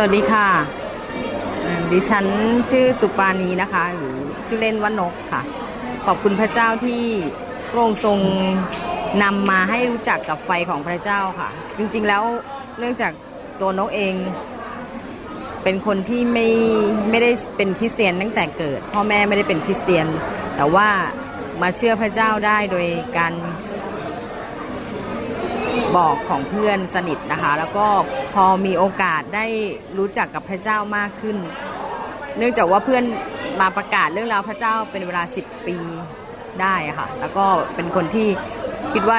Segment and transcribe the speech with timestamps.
[0.00, 0.48] สวัสดีค่ะ
[1.92, 2.26] ดิฉัน
[2.70, 5.42] ชื่อสุปราณีนะคะ หรือชื่อเล่นว่านกค่ะ
[6.06, 7.04] ขอบคุณพระเจ้าที่
[7.70, 8.18] พระองค์ทรง
[9.22, 12.22] นำมาให้รู้จักกับไฟของพระเจ้าค่ะ จริงๆแล้ว
[12.78, 13.12] เนื่องจาก
[13.60, 14.14] ตัวนกเอง
[15.62, 16.48] เป็นคนที่ไม่
[17.10, 20.06] ไม่ได้เป็นคริสเตียนตั้งแต่เกิด พ่อแม่ไม่ได้เป็นคริสเตียน
[20.56, 20.88] แต่ว่า
[21.62, 22.86] มาเชื่อพระเจ้าได้โดย
[23.18, 23.32] การ
[25.96, 27.86] บอกของเพื่อนสนิทนะคะ แล้วก็
[28.34, 29.46] พอมีโอกาสได้
[29.98, 31.36] รู้จักกับพระเจ้ามากขึ้น
[32.38, 33.04] เนื่องจากว่าเพื่อน
[33.60, 35.76] มาประกาศเรื่องราวพระเจ้าเป็นเวลา 10 ปี
[36.62, 38.28] ได้ค่ะ แล้วก็เป็นคนที่
[38.92, 39.18] คิดว่า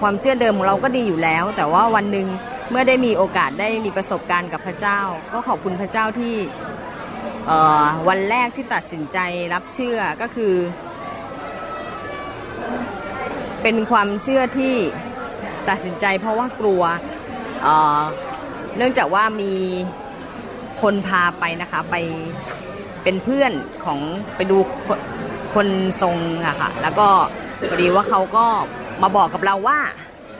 [0.00, 2.26] ความเชื่อเดิมของเราก็ดีอยู่แล้ว แต่ว่าวันหนึ่ง
[2.70, 5.00] เมื่อได้มีโอกาสได้มีประสบการณ์กับพระเจ้า
[5.32, 6.36] ก็ขอบคุณพระเจ้าที่
[8.08, 9.18] วันแรกที่ตัดสินใจ
[9.54, 10.54] รับเชื่อก็คือ
[13.62, 14.74] เป็นความเชื่อที่
[15.68, 16.82] ตัดสินใจเพราะว่ากลัว
[17.62, 19.52] เเนื่องจากว่ามี
[20.82, 21.96] คนพาไปนะคะไป
[23.02, 23.52] เป็นเพื่อน
[23.84, 24.00] ของ
[24.36, 24.58] ไปดู
[25.54, 25.68] คน
[26.02, 26.16] ทรง
[26.46, 27.08] อะค่ะ แล้วก็
[27.68, 28.46] พอดีว่าเขาก็
[29.02, 29.78] มาบอกกับเราว่า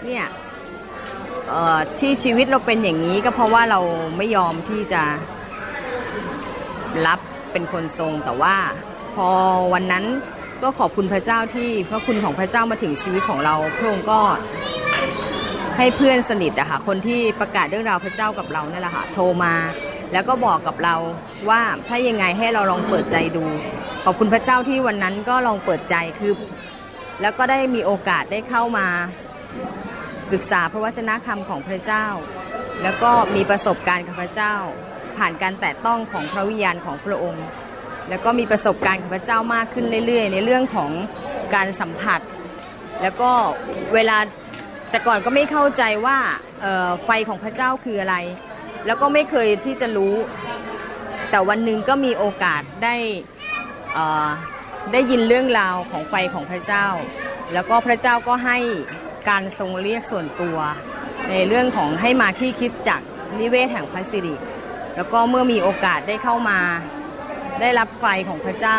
[0.04, 0.26] เนี่ย
[1.98, 3.80] ที่ชีวิตเราเป็นอย่างนี้ก็เพราะว่าเรา
[4.16, 5.02] ไม่ยอมที่จะ
[7.06, 7.20] รับ
[7.52, 8.56] เป็นคนทรงแต่ว่า
[9.14, 9.28] พอ
[9.72, 10.04] วันนั้น
[10.62, 14.20] ก็ขอบคุณพระเจ้าที่พระคุณของพระเจ้ามาถึงชีวิตของเรา พระองค์ก็
[15.82, 19.54] ให้เพื่อนสนิทอะค่ะคนที่ประกาศเรื่องราวพระเจ้ากับเราเนี่ยแหละค่ะโทรมา
[20.12, 20.96] แล้วก็บอกกับเรา
[21.48, 23.44] ว่าถ้ายังไงให้เราลองเปิดใจดู
[24.04, 26.32] ขอบคุณพระเจ้าที่วันนั้นก็ลองเปิดใจคือ
[27.22, 28.86] แล้วก็ได้มีโอกาสได้เข้ามา
[30.32, 32.06] ศึกษาพระวจนะคำของพระเจ้า
[32.82, 34.54] แล้วก็มีประสบการณ์กับพระเจ้า
[35.16, 37.46] ผ่านการแตะต้องของพระวิญญาณของพระองค์
[38.08, 40.90] แล้วก็มีประสบการณ์กับพระเจ้ามากขึ้นเรื่อย ๆ ในเรื่องของ
[41.54, 42.20] การสัมผัส
[43.02, 43.30] แล้วก็
[43.94, 44.18] เวลา
[44.90, 46.18] แต่ก่อนก็ไม่เข้าใจว่า
[47.04, 48.16] ไฟของพระเจ้าคืออะไร
[48.86, 50.14] แล้วก็ไม่เคยที่จะรู้
[51.30, 52.96] แต่วันหนึ่งก็มีโอกาสได้
[54.92, 56.86] ได้ยินเรื่องราวของไฟของพระเจ้า
[57.52, 58.58] แล้วก็พระเจ้าก็ให้
[59.28, 60.58] การทรงเรียกส่วนตัว
[61.30, 63.06] ในเรื่องของให้มาที่คริสจักร
[63.40, 64.34] นิเวศแห่งพระสิริ
[64.96, 66.60] แล้วก็เมื่อมีโอกาสได้เข้ามา
[67.60, 68.78] ได้รับไฟของพระเจ้า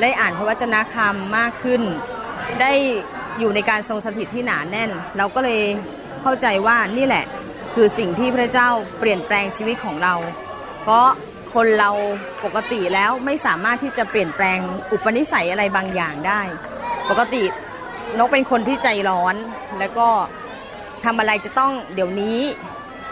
[0.00, 1.82] ได้อ่านพระวจนะคำมากขึ้น
[2.60, 2.72] ได้
[3.38, 5.62] อยู่ในการทรงสถิตที่หนาแน่น เราก็เลย
[6.22, 7.24] เข้าใจว่านี่แหละ
[7.74, 10.14] คือสิ่งที่พระเจ้าเปลี่ยนแปลงชีวิตของเรา
[10.82, 11.06] เพราะ
[11.54, 11.90] คนเรา
[12.44, 14.58] ปกติแล้วไม่สามารถที่จะเปลี่ยนแปลง
[14.92, 16.40] อุปนิสัยอะไรบางอย่างได้
[17.10, 17.42] ปกติ
[18.18, 19.34] นกเป็นคนที่ใจร้อน
[19.78, 20.08] แล้วก็
[21.04, 22.38] ทำอะไรจะต้องเดี๋ยวนี้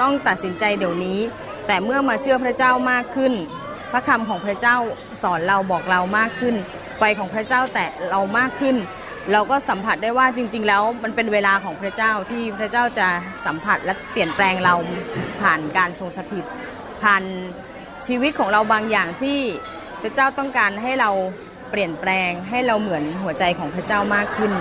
[0.00, 1.20] ต้องตัดสินใจเดี๋ยวนี้
[1.66, 3.32] แต่เมื่อมาเชื่อพระเจ้ามากขึ้น
[3.92, 4.76] พระคำของพระเจ้า
[5.22, 6.54] สอนเราบอกเรามากขึ้น
[6.98, 8.76] ไฟของพระเจ้าแตะเรามากขึ้น
[9.32, 13.08] เราก็สัมผัสได้ว่าจริง ๆ แล้วมันเป็นเวลาของพระเจ้าที่พระเจ้าจะ
[13.46, 14.74] สัมผัสและเปลี่ยนแปลงเรา
[15.40, 16.44] ผ่านการทรงสถิต
[17.02, 17.22] ผ่าน
[18.06, 19.38] ชีวิตของเราบางอย่างที่
[20.02, 21.10] พระเจ้าต้องการให้เรา
[21.70, 24.52] เปลี่ยนแปลงให้เราเหมือนหัวใจของพระเจ้ามากขึ้น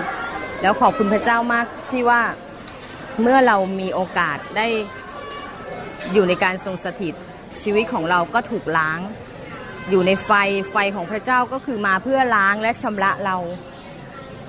[0.62, 2.22] แล้วขอบคุณพระเจ้ามากที่ว่า
[3.22, 4.66] เมื่อเรามีโอกาสได้
[6.12, 7.14] อยู่ในการทรงสถิต
[7.60, 9.00] ชีวิตของเราก็ถูกล้าง
[9.90, 10.30] อยู่ในไฟ
[10.72, 13.36] ไฟของพระเจ้าก็คือมาเพื่อล้างและชำระเรา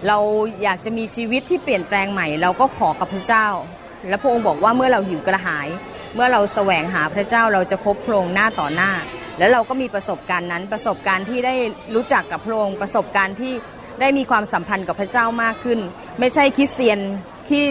[0.08, 0.18] เรา
[0.64, 3.48] อยากจะมีชีวิตที่เปลี่ยนแปลงใหม่ เราก็ขอกับพระเจ้า
[4.10, 5.68] และพระองค์บอกว่าเมื่อเราหิวกระหาย
[6.16, 8.92] เมื่อเราแสวงหาพระเจ้าเราจะพบพระองค์หน้าต่อหน้า
[9.40, 11.54] แล้วเราก็มีประสบการณ์นั้นประสบการณ์ที่ได้
[11.96, 13.54] รู้จักกับพระองค์ประสบการณ์ที่
[14.00, 15.80] ได้มีความสัมพันธ์กับพระเจ้ามากขึ้น
[16.20, 17.00] ไม่ใช่คริสเตียน
[17.50, 17.66] ที่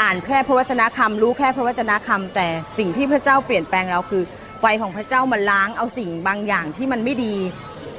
[0.00, 2.46] อ่านแค่พระวจนะคำรู้แค่พระวจนะคำแต่
[2.78, 4.22] สิ่งที่พระเจ้าเปลี่ยนแปลงเราคือ
[4.60, 7.34] ไฟของพระเจ้ามันล้างเอาสิ่งบางอย่างที่มันไม่ดี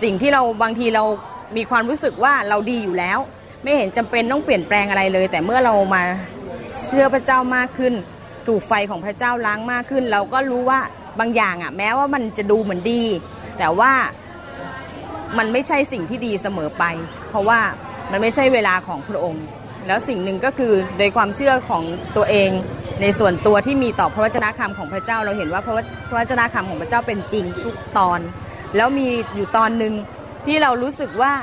[0.04, 1.04] สิ่งที่เราบางทีเรา
[1.58, 3.20] มีความรู้สึกว่าเราดีอยู่แล้ว
[3.64, 6.04] ไม่เห็นจำเป็นต้องเปลี่ยนแปลงอะไรเลย แต่เมื่อเรามา
[6.86, 7.94] เชื่อพระเจ้ามากขึ้น
[8.48, 10.80] ถูกไฟของพระเจ้าล้างมากขึ้น เราก็รู้ว่า
[11.20, 13.04] บางอย่างอะ แม้ว่ามันจะดูเหมือนดี
[13.60, 13.92] แต่ว่า
[15.38, 16.84] มันไม่ใช่สิ่งที่ดีเสมอไป
[17.30, 17.60] เพราะว่า
[18.12, 19.46] มันไม่ใช่เวลาของพระองค์
[19.88, 21.84] แล้วสิ่งหนึ่งก็คือโดยความเชื่อของ
[22.18, 22.50] ตัวเอง
[23.02, 28.20] ในส่วนตัวที่มีต่อพระวจนะคำของพระเจ้าเราเห็นว่าพระวจนะคำของพระเจ้าเป็นจริงทุกตอน
[28.76, 29.94] แล้วมีอยู่ตอนหนึ่ง
[30.46, 31.34] ที่เรารู้สึกว่า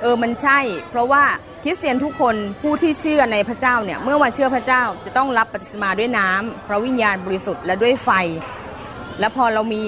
[0.00, 0.58] เออมันใช่
[0.90, 1.24] เพราะว่า
[1.62, 8.10] คริสเตียนทุกคนผู้ที่เชื่อในพระเจ้าเนี่ยเมื่อมาเชื่อพระเจ้าจะต้องรับปฏิสมาด้วยน้ำพระวิญญาณบริสุทธิ์และด้วยไฟ
[9.20, 9.84] และพอเรามี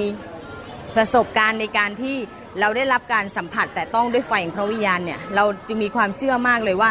[0.96, 2.16] ประสบการณ์ในการที่
[2.60, 6.90] เราได้รับการสัมผัสแต่ต้องด้วยไฟของพระวิญญาณเนี่ยเราจึงมีความเชื่อมากเลยว่า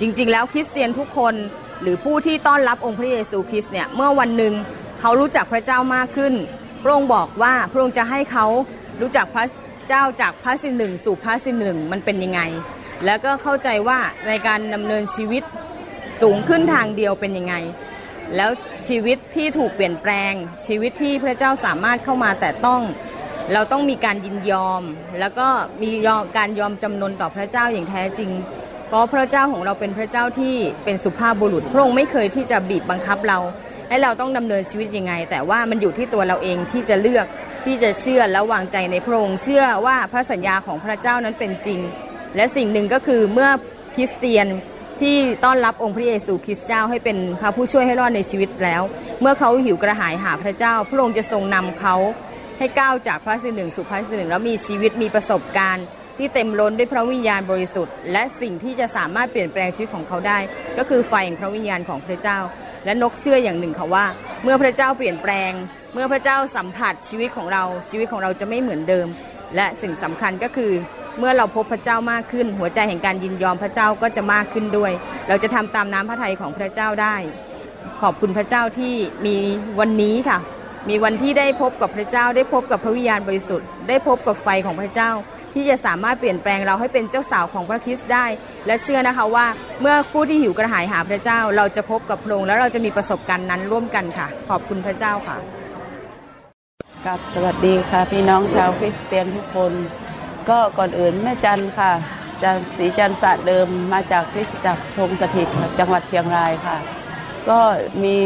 [0.00, 1.34] จริง ๆ แล้วคริสเตียนทุกคน
[1.82, 4.54] หรือผู้ที่ต้อนรับองค์พระเยซูคริสต์เนี่ยเมื่อวันหนึ่ง
[5.00, 6.34] เขารู้จักพระเจ้ามากขึ้น
[6.82, 8.46] พระองค์บอกว่าพระองค์จะให้เขา
[9.00, 9.44] รู้จักพระ
[9.88, 12.40] เจ้าจากพระสิหนึ่งสู่พระสิหนึ่งมันเป็นยังไง
[13.06, 13.98] แล้วก็เข้าใจว่า
[14.28, 15.42] ในการดำเนินชีวิต
[16.22, 17.54] สูงขึ้นทางเดียวเป็นยังไง
[18.36, 18.50] แล้ว
[18.88, 20.32] ชีวิตที่ถูกเปลี่ยนแปลง
[20.66, 22.82] ชีวิตที่พระเจ้าสามารถเข้ามาแต่ต้อง
[23.52, 24.82] เราต้องมีการยินยอม
[25.20, 25.48] แล้วก็
[25.82, 25.90] มี
[26.36, 28.30] การยอมจำนนต่อพระเจ้าอย่างแท้จริง
[28.88, 30.54] เพราะพระเจ้าของเราเป็นพระเจ้าที่
[30.84, 33.38] เป็นสุภาพบุรุษพระองค์ไม่เคยที่จะบีบบังคับเรา
[33.88, 37.26] ให้เราต้องดำเนินชีวิตยังไง แต่ว่ามันอยู่ที่ตัวเราเองที่จะเลือก
[37.66, 41.80] ที่จะเชื่อและวางใจในพระองค์เชื่อว่าพระสัญญาของพระเจ้านั้นเป็นจริง
[42.36, 43.50] และสิ่งหนึ่งก็คือเมื่อ
[43.94, 44.46] คริสเตียน
[45.00, 48.82] ที่ต้อนรับองค์พระเยซูคริสต์เจ้าให้เป็นพระผู้ช่วยให้รอดในชีวิตแล้ว
[49.20, 51.96] เมื่อเขาหิวกระหายหาพระเจ้า พระองค์จะทรงนำเขา
[52.58, 55.86] ให้ก้าวจากพระสิหนึ่งสู่พระสิหนึ่งแล้วมีชีวิตมีประสบการณ์
[56.18, 60.38] ที่เต็มล้นด้วยพระวิญญาณบริสุทธิ์ และสิ่งที่จะสามารถเปลี่ยนแปลงชีวิตของเขาได้
[60.78, 62.38] ก็คือไฟแห่งพระวิญญาณของพระเจ้า
[62.84, 64.04] และนกเชื่ออย่างหนึ่งค่ะว่า
[64.42, 65.52] เมื่อพระเจ้าเปลี่ยนแปลง
[65.96, 69.06] เมื่อพระเจ้าสัมผัสชีวิตของเราชีวิตของเราจะไม่เหมือนเดิม
[69.56, 70.72] และสิ่งสำคัญก็คือ
[71.18, 74.92] เมื่อเราพบพระเจ้ามากขึ้น หัวใจแห่งการยินยอมพระเจ้าก็จะมากขึ้นด้วย
[75.28, 77.16] เราจะทำตามน้ำพระทัยของพระเจ้าได้
[78.00, 78.94] ขอบคุณพระเจ้าที่
[79.26, 79.36] มี
[79.80, 80.38] วันนี้ค่ะ
[80.88, 85.10] มีวันที่ได้พบกับพระเจ้า ได้พบกับพระวิญญาณบริสุทธิ์ ได้พบกับไฟของพระเจ้า
[85.54, 88.26] ที่จะสามารถเปลี่ยนแปลงเราให้เป็นเจ้าสาวของพระคริสต์ได้
[88.66, 89.46] และเชื่อนะคะว่า
[89.80, 95.36] เมื่อผู้ที่หิวกระหายหาพระเจ้า เราจะพบกับพระองค์แล้วเราจะมีประสบการณ์นั้นร่วมกันค่ะ ขอบคุณพระเจ้าค่ะ
[97.06, 99.72] กับสวัสดีค่ะ พี่น้องชาวคริสเตียนทุกคน
[100.48, 101.92] ก็ก่อนอื่นแม่จันค่ะ
[102.42, 105.48] จันศรีจันสะเดิมมาจากคริสตจักรทรงสถิต
[105.78, 106.76] จังหวัดเชียงรายค่ะ
[107.48, 107.58] ก็
[108.04, 108.16] มี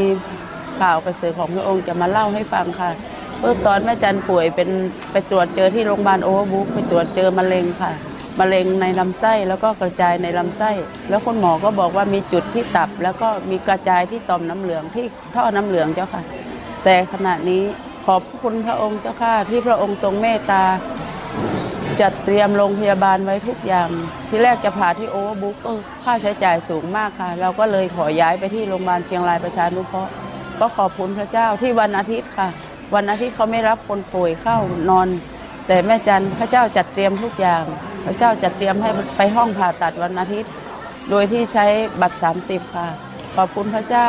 [0.81, 2.91] ข่าวประเสริฐของพระองค์จะมาเล่าให้ฟังค่ะ
[3.39, 4.69] เมื่อตอนแม่จันป่วยเป็น
[5.13, 7.93] ไปตรวจเจอที่โรงพยาบาลโอเวอร์บรุ๊คไปตรวจเจอมะเร็งค่ะ
[8.41, 10.71] มะเร็งในลำไส้แล้วก็กระจายในลำไส้
[11.09, 16.23] แล้วคุณหมอก็บอกว่ามีจุดที่ตับ แล้วก็มีกระจายที่ต่อมน้ำเหลืองที่ท่อน้ำเหลืองเจ้าค่ะ
[16.85, 17.63] แต่ขณะนี้
[18.07, 20.65] ขอบคุณพระองค์เจ้าค่ะที่พระองค์ทรงเมตตา
[22.01, 23.89] จัดเตรียมโรงพยาบาลไว้ทุกอย่าง
[24.29, 25.73] ที่แรกจะผ่าที่โอเวอร์บรุ๊คก็
[26.05, 30.13] ค่าใช้จ่ายสูงมากค่ะ เราก็เลยขอย้ายไปที่โรงพยาบาลเชียงรายประชานุเคราะห์
[30.61, 32.49] ก็ขอบคุณพระเจ้าที่วันอาทิตย์ค่ะ
[32.95, 34.57] วันอาทิตย์เขาไม่รับคนป่วยเข้า
[34.89, 35.09] นอน
[35.67, 37.65] แต่แม่จันพระเจ้าจัดเตรียมทุกอย่าง
[38.07, 40.51] พระเจ้าจัดเตรียมให้ไปห้องผ่าตัดวันอาทิตย์
[41.11, 41.67] โดยที่ใช้
[42.01, 43.10] บัตร 30 ค่ะ
[43.43, 44.09] อบคุณพระเจ้า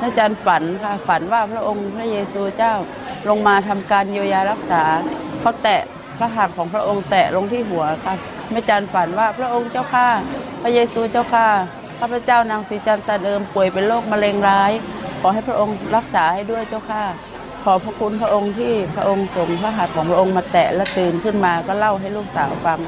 [0.00, 2.74] พระจันฝันค่ะฝันว่าพระองค์พระเยซูเจ้า
[3.28, 4.82] ลงมาทำการเยียวยารักษา
[5.40, 5.82] เขาแตะ
[6.18, 8.14] พระหัตถ์ของพระองค์แตะลงที่หัวค่ะ
[8.50, 10.08] แม่จันฝันว่าพระองค์เจ้าข้า
[10.62, 11.46] พระเยซูเจ้าข้า
[11.98, 14.72] ข้าพระเจ้านางศรีจันทร์สะเดิมป่วยเป็นโรคมะเร็งร้าย
[15.20, 17.02] ขอให้พระองค์รักษาให้ด้วยเจ้าข้า
[17.64, 22.78] ขอพระคุณพระองค์ที่พระองค์ส่งพระหัตถ์ของพระองค์มาแตะและตื่นขึ้นมาก็เล่าให้ลูกสาวฟัง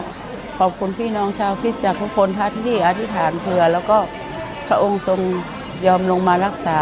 [0.59, 3.99] ขอบคุณพี่น้องชาวคริสต์จากทุกคนท่านที่อธิษฐานเผื่อแล้วก็
[4.69, 5.21] พระองค์ทรง
[5.87, 6.79] ยอมลงมารักษา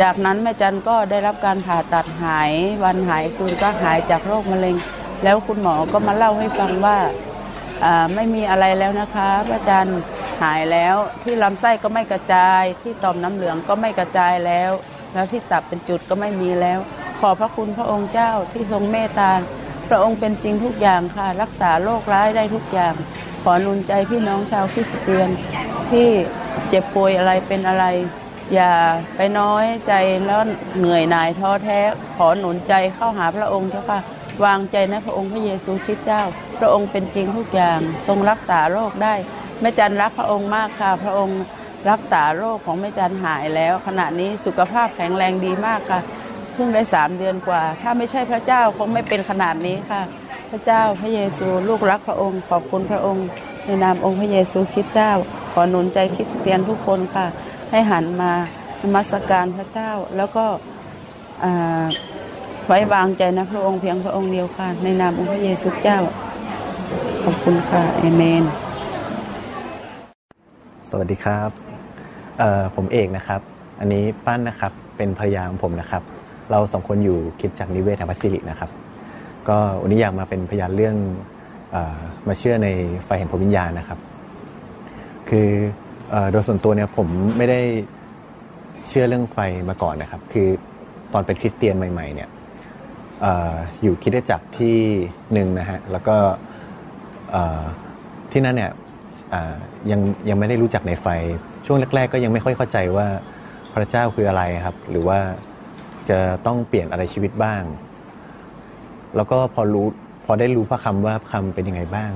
[0.00, 2.52] จากนั้นแม่จันก็ได้รับการผ่าตัดหาย
[2.84, 4.76] วันหายคืนก็หายจากโรคมะเร็ง
[5.24, 6.98] แล้วคุณหมอก็มาเล่าให้ฟังว่า
[8.14, 9.98] ไม่มีอะไรแล้วนะคะพระอาจารย์
[10.42, 14.70] หายแล้วที่ลำไส้ก็ไม่กระจาย ที่ต่อมน้ำเหลืองก็ไม่กระจายแล้ว
[15.12, 16.78] แล้วที่ตับเป็นจุดก็ไม่มีแล้ว
[17.20, 19.30] ขอพระคุณพระองค์เจ้าที่ทรงเมตตา
[19.88, 22.94] พระองค์เป็นจริงทุกอย่างค่ะ รักษาโรคร้ายได้ทุกอย่าง
[23.42, 25.28] ขอนุนใจพี่น้องชาวคริสเตียน
[25.90, 26.08] ที่
[26.68, 27.84] เจ็บป่วยอะไรเป็นอะไร
[28.54, 28.72] อย่า
[29.16, 29.92] ไปน้อยใจ
[30.26, 30.40] แล้ว
[30.78, 31.78] เหนื่อยหน่ายท้อแท้
[32.16, 34.00] ขอหนุนใจเข้าหาพระองค์เจ้าค่ะ
[34.44, 36.22] วางใจในพระองค์พระเยซูคริสต์เจ้า
[36.58, 37.78] พระองค์เป็นจริงทุกอย่าง
[38.08, 39.14] ทรงรักษาโรคได้
[39.60, 41.40] แม่จันรักพระองค์มากค่ะ พระองค์
[41.90, 46.00] รักษาโรคของแม่จันหายแล้ว ขณะนี้สุขภาพแข็งแรงดีมากค่ะ
[46.54, 50.02] เพิ่งได้สามเดือนกว่า ถ้าไม่ใช่พระเจ้าคงไม่เป็นขนาดนี้ค่ะ
[50.50, 53.26] พระเจ้าพระเยซูลูกรักพระองค์ขอบคุณพระองค์
[53.64, 55.12] ในนามองค์พระเยซูคริสต์เจ้า
[55.52, 57.26] ขอหนุนใจคริสเตียนทุกคนค่ะ
[57.74, 58.32] ให้หันมา
[58.82, 60.44] นมัสการพระเจ้าแล้วก็
[62.66, 65.98] ไว้วางใจนะพระองค์เพียงพระองค์เดียวค่ะ ในนามองค์พระเยซูเจ้า
[67.24, 68.44] ขอบคุณค่ะเอเมน
[70.90, 71.50] สวัสดีครับ
[72.76, 73.40] ผมเอกนะครับ
[73.80, 76.02] อันนี้ปั้นนะครับเป็นภรรยาของผมนะครับ
[76.50, 78.70] เราสองคนอยู่คิดจากนิเวศแห่งพัสสิรินะครับ
[79.48, 80.96] ก็วันนี้อยากมาเป็นพยานเรื่อง
[81.74, 81.76] อ
[82.28, 82.68] มาเชื่อใน
[83.04, 83.98] ไฟแห่งพระวิญญาณนะครับ
[85.28, 85.48] คือ
[86.30, 87.60] โดยส่วนตัวเนี่ยผมไม่ได้
[88.88, 89.38] เชื่อเรื่องไฟ
[89.68, 90.48] มาก่อนนะครับ คือ
[91.12, 92.28] ตอนเป็นคริสเตียนใหม่ ๆ เนี่ย
[93.24, 93.26] อ
[93.82, 94.78] อยู่คิดจักรที่
[95.32, 96.16] หนึ่งนะฮะ แล้วก็
[98.32, 98.70] ที่นั่นเนี่ย
[99.90, 101.06] ยังยังไม่ได้รู้จักในไฟ
[101.66, 103.06] ช่วงแรก ๆ ก็ยังไม่ค่อยเข้าใจว่า
[103.72, 105.18] พระเจ้าคืออะไรครับ หรือว่า
[106.10, 107.62] จะต้องเปลี่ยนอะไรชีวิตบ้าง
[109.16, 109.86] แล้วก็พอรู้
[110.24, 112.12] พอได้รู้พระคำว่าพระคำเป็นยังไงบ้าง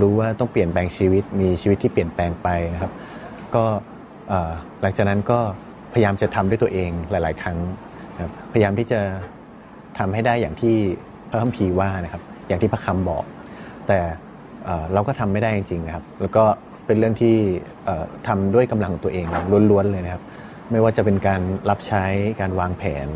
[0.00, 2.92] รู้ว่าต้องเปลี่ยนแปลงชีวิตมีชีวิตที่เปลี่ยนแปลงไปนะครับ
[3.56, 3.64] ก็
[4.80, 5.38] หลังจากนั้นก็
[5.92, 7.58] พยายามจะทำด้วยตัวเองหลาย ๆ ครั้ง
[8.14, 9.00] นะครับพยายามที่จะ
[9.98, 10.76] ทำให้ได้อย่างที่
[11.30, 13.24] พระคัมภีร์ว่านะครับ อย่างที่พระคำบอก
[13.88, 13.98] แต่
[14.92, 16.44] เราก็ทำไม่ได้จริง ๆ นะครับ แล้วก็
[16.86, 17.36] เป็นเรื่องที่
[17.84, 19.24] เอ่อทำด้วยกำลังของตัวเอง
[19.70, 20.22] ล้วน ๆ เลยนะครับ
[20.70, 21.40] ไม่ว่าจะเป็นการ
[21.70, 22.04] รับใช้
[22.40, 23.08] การวางแผน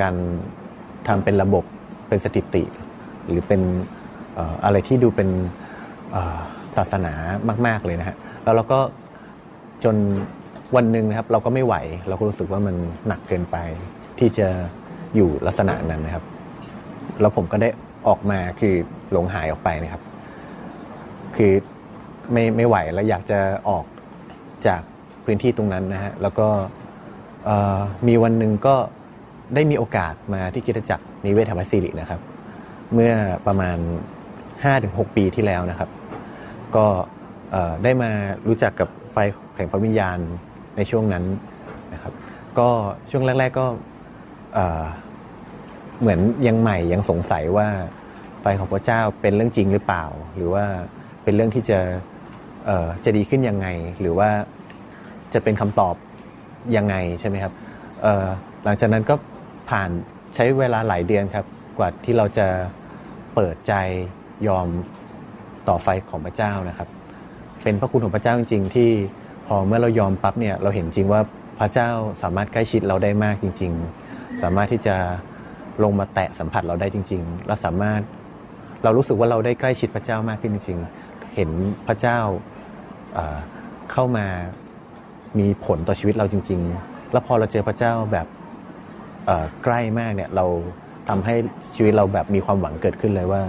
[0.00, 0.14] การ
[1.08, 1.64] ทำเป็นระบบ
[2.08, 2.64] เป็นสถิติ
[3.28, 3.60] หรือเป็น
[4.64, 5.28] อะไรที่ดูเป็น
[6.76, 7.14] ศาสนา
[7.66, 8.80] มาก ๆ เลยนะฮะ แล้วเราก็
[9.84, 9.96] จน
[10.76, 11.74] วันหนึ่งนะครับ เราก็ไม่ไหว
[12.08, 13.56] เราก็รู้สึกว่ามันหนักเกินไป
[14.18, 14.48] ที่จะ
[15.16, 16.24] อยู่ลักษณะนั้นนะครับ
[17.20, 17.68] แล้วผมก็ได้
[18.08, 18.74] ออกมาคือ
[19.12, 20.02] หลงหายออกไปนะครับ
[21.36, 21.52] คือ
[22.32, 23.84] ไม่ไม่ไหวแล้วอยากจะออก
[24.66, 24.80] จาก
[25.24, 26.48] พื้นที่ตรงนั้นนะฮะแล้วก็
[28.08, 28.76] มีวันหนึ่งก็
[29.54, 32.20] ได้มีโอกาสมาที่กิจจักรนิเวศธรรมศิรินะครับ
[32.94, 33.12] เมื่อ
[33.46, 33.78] ประมาณ
[34.46, 35.90] 5-6 ปีที่แล้วนะครับ
[36.76, 36.86] ก็
[37.82, 38.10] ได้มา
[38.46, 39.16] รู้จักกับไฟ
[39.56, 40.18] แห่งพระวิญญาณ
[40.76, 41.24] ในช่วงนั้น
[41.92, 42.12] นะครับ
[42.58, 42.68] ก็
[43.10, 43.66] ช่วงแรก ๆก็
[46.00, 47.68] เหมือนยังใหม่ยังสงสัยว่า
[48.40, 50.04] ไฟของพระเจ้าเป็นเรื่องจริงหรือเปล่า
[50.36, 50.64] หรือว่า
[51.22, 51.80] เป็นเรื่องที่จะ
[53.04, 53.66] จะดีขึ้นยังไง
[54.00, 54.30] หรือว่า
[55.34, 55.94] จะเป็นคำตอบ
[56.76, 57.52] ยังไงใช่ไหมครับ
[58.64, 59.14] หลังจากนั้นก็
[59.70, 59.90] ผ่าน
[60.34, 61.46] ใช้เวลาหลายเดือนครับ
[61.78, 62.46] กว่าที่เราจะ
[63.34, 63.74] เปิดใจ
[64.48, 64.66] ยอม
[65.68, 66.88] ต่อไฟของพระเจ้านะครับ
[67.64, 68.90] เป็นพระคุณของพระเจ้าจริง ๆ ที่
[69.46, 71.20] พอเมื่อเรายอมปั๊บเนี่ยเราเห็นจริงว่า
[71.58, 71.88] พระเจ้า
[72.22, 73.72] สามารถใกล้ชิดเราได้มากจริง
[74.06, 74.96] ๆ สามารถที่จะ
[75.82, 78.00] ลงมาแตะสัมผัสเราได้จริง ๆ เราสามารถ
[78.84, 81.50] เรารู้สึกว่าเราได้ใกล้ชิดพระเจ้ามากขึ้นจริง ๆ เห็น
[81.86, 82.18] พระเจ้า
[83.92, 84.26] เข้ามา
[85.38, 88.26] มีผลต่อชีวิตเราจริง ๆ แล้วพอเราเจอพระเจ้าแบบ
[89.64, 90.46] ใกล้มากเนี่ยเรา
[91.08, 91.34] ทำให้
[91.74, 93.42] ชีวิตเราแบบมีความหวังเกิดขึ้นเลยว่า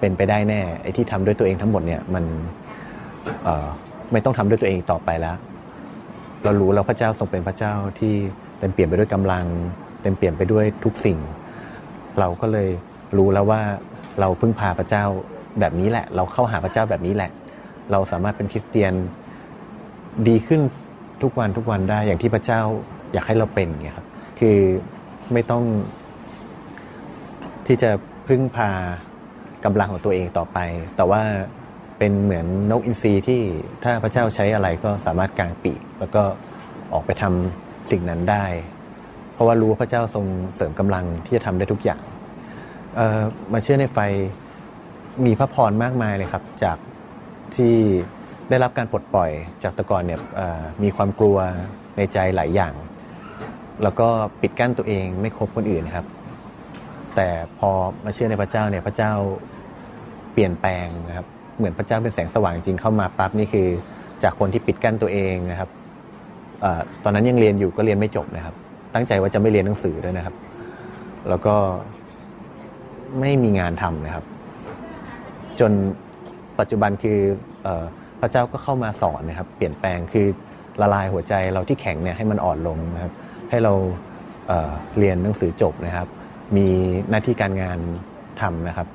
[0.00, 2.24] เป็นไปได้แน่ไอ้ที่ทำด้วยตัวเองทั้งหมดเนี่ยมัน
[4.12, 5.36] ไม่ต้องทำด้วยตัวเองต่อไปแล้ว
[6.44, 8.14] เรารู้แล้วพระเจ้าทรงเป็นพระเจ้าที่
[8.58, 9.44] เต็มเปลี่ยนไปด้วยกำลัง
[10.02, 11.18] เต็มเปลี่ยนไปด้วยทุกสิ่ง
[12.18, 12.68] เราก็เลย
[13.16, 13.60] รู้แล้วว่า
[14.20, 15.04] เราพึ่งพาพระเจ้า
[15.60, 17.30] แบบนี้แหละ เราเข้าหาพระเจ้าแบบนี้แหละ
[17.92, 18.92] เราสามารถเป็นคริสเตียน
[20.28, 20.60] ดีขึ้น
[21.22, 22.60] ทุกวันทุกวันได้อย่างที่พระเจ้า
[23.12, 24.06] อยากให้เราเป็นเงี้ยครับ
[24.40, 24.58] คือ
[25.32, 25.64] ไม่ต้อง
[27.66, 27.90] ที่จะ
[28.28, 28.70] พึ่งพา
[29.64, 30.58] กำลังของตัวเองต่อไป
[30.96, 31.22] แต่ว่า
[32.02, 33.42] เป็นเหมือนนกอินทรีที่
[33.84, 36.22] ถ้าพระเจ้าใช้อะไรก็สามารถกางปีก แล้วก็
[36.92, 38.44] ออกไปทำสิ่งนั้นได้
[39.32, 42.00] เพราะว่ารู้ว่าพระเจ้าทรงเสริมกำลังที่จะทำได้ทุกอย่าง
[43.52, 43.98] มาเชื่อในไฟ
[45.26, 46.78] มีพระพรมากมายเลยครับจาก
[47.56, 47.74] ที่
[48.50, 49.30] ได้รับการปลดปล่อย
[49.62, 50.20] จากตะกอนเนี่ย
[50.82, 51.36] มีความกลัว
[51.96, 52.74] ในใจหลายอย่าง
[53.82, 54.08] แล้วก็
[54.40, 56.06] ปิดกั้นตัวเองไม่คบคนอื่นครับ
[57.16, 57.28] แต่
[57.58, 57.70] พอ
[58.04, 59.12] มาเชื่อในพระเจ้าเนี่ยพระเจ้า
[60.32, 63.68] เปลี่ยนแปลงนะครับ เหมือนพระเจ้าเป็นแสงสว่างจริงเข้ามาปั๊บนี่คือ
[64.22, 65.70] จากคนที่ปิดกั้นตัวเองนะครับ
[66.64, 66.66] อ
[67.04, 68.54] ตอนนั้นยังเรียนอยู่ก็เรียนไม่จบนะครับ
[68.94, 70.34] ตั้งใจว่าจะไม่เรียนหนังสือด้วยนะครับ
[71.28, 71.54] แล้วก็
[73.20, 74.24] ไม่มีงานทำนะครับ
[75.60, 75.72] จน
[76.58, 77.18] ปัจจุบันคือ
[78.20, 80.26] พระเจ้าก็เข้ามาสอนนะครับ เปลี่ยนแปลงคือ
[80.80, 83.12] ละลายหัวใจเราที่แข็งเนี่ยให้มันอ่อนลงนะครับ
[83.50, 83.74] ให้เรา
[84.48, 86.08] เเรียนหนังสือจบนะครับ
[86.56, 86.68] มี
[87.10, 87.78] หน้าที่การงาน
[88.40, 88.88] ทำนะครับ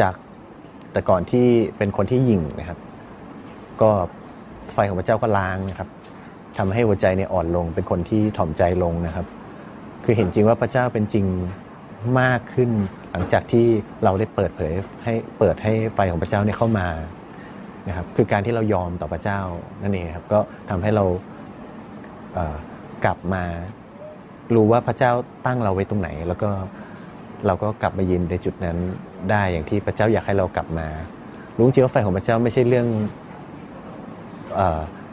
[0.00, 0.14] จาก
[0.96, 1.46] แต่ก่อนที่
[1.78, 2.78] เป็นคนที่ยิงนะครับ
[3.82, 3.90] ก็
[4.72, 5.88] ไฟของพระเจ้าก็ล้างนะครับ
[6.58, 9.26] ทำให้หัวใจเนี่ยอ่อนลง เป็นคนที่ถ่อมใจลงนะครับ
[10.04, 11.26] คือเห็นจริงว่าพระเจ้าเป็นจริง
[12.20, 12.70] มากขึ้น
[13.12, 13.66] หลังจากที่
[14.04, 14.72] เราได้เปิดเผย
[15.04, 16.88] ให้เปิดให้ไฟของพระเจ้าเนี่ยเข้ามา
[17.88, 19.40] นะครับคือการที่เรายอมต่อพระเจ้า
[19.82, 21.04] นั่นเองครับก็ทำให้เรา
[23.04, 23.44] กลับมา
[24.54, 25.12] รู้ว่าพระเจ้า
[25.46, 26.50] ตั้งเราไว้ตรงไหน แล้วก็
[27.46, 28.76] เราก็กลับมายินในจุดนั้น
[29.30, 30.88] ได้อย่างที่พระเจ้าอยากให้เรากลับมา
[31.56, 32.86] รู้จริงว่าไฟของพระเจ้าไม่ใช่เรื่อง
[34.58, 34.60] อ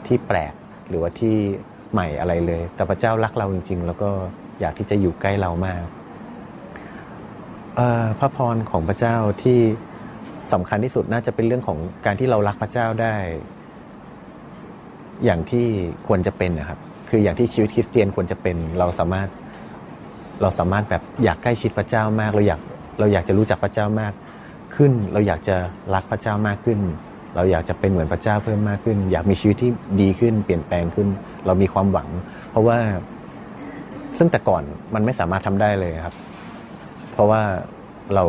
[0.06, 0.52] ที่แปลก
[0.88, 1.36] หรือว่าที่
[1.92, 4.10] ใหม่อะไรเลย แต่พระเจ้ารักเราจริง ๆ แล้วก็
[4.60, 5.84] อยากที่จะอยู่ใกล้เรามาก
[8.18, 9.60] พระพรของพระเจ้าที่
[10.52, 13.14] สำคัญที่สุดน่าจะเป็นเรื่องของการที่เรารักพระเจ้าได้
[15.24, 15.66] อย่างที่
[16.06, 16.78] ควรจะเป็นนะครับ
[17.10, 19.28] คืออย่างที่ชีวิตคริสเตียนควรจะเป็นเราสามารถ
[20.42, 22.60] เราสามารถแบบอยากใกล้ชิดพระเจ้ามาก เราอยาก
[22.98, 24.12] เราอยากจะรู้จักพระเจ้ามาก
[24.76, 25.56] ขึ้น เราอยากจะ
[25.94, 26.78] รักพระเจ้ามากขึ้น
[27.36, 31.08] เราอยากจะเป็นเหมือนพระเจ้าเพิ่มมากขึ้น อยากมีชีวิตที่ดีขึ้น เปลี่ยนแปลงขึ้น
[31.46, 32.08] เรามีความหวัง
[32.50, 32.78] เพราะว่า
[34.18, 34.62] ซึ่งแต่ก่อน
[34.94, 36.14] มันไม่สามารถทำได้เลยครับ
[37.12, 37.42] เพราะว่า
[38.14, 38.24] เรา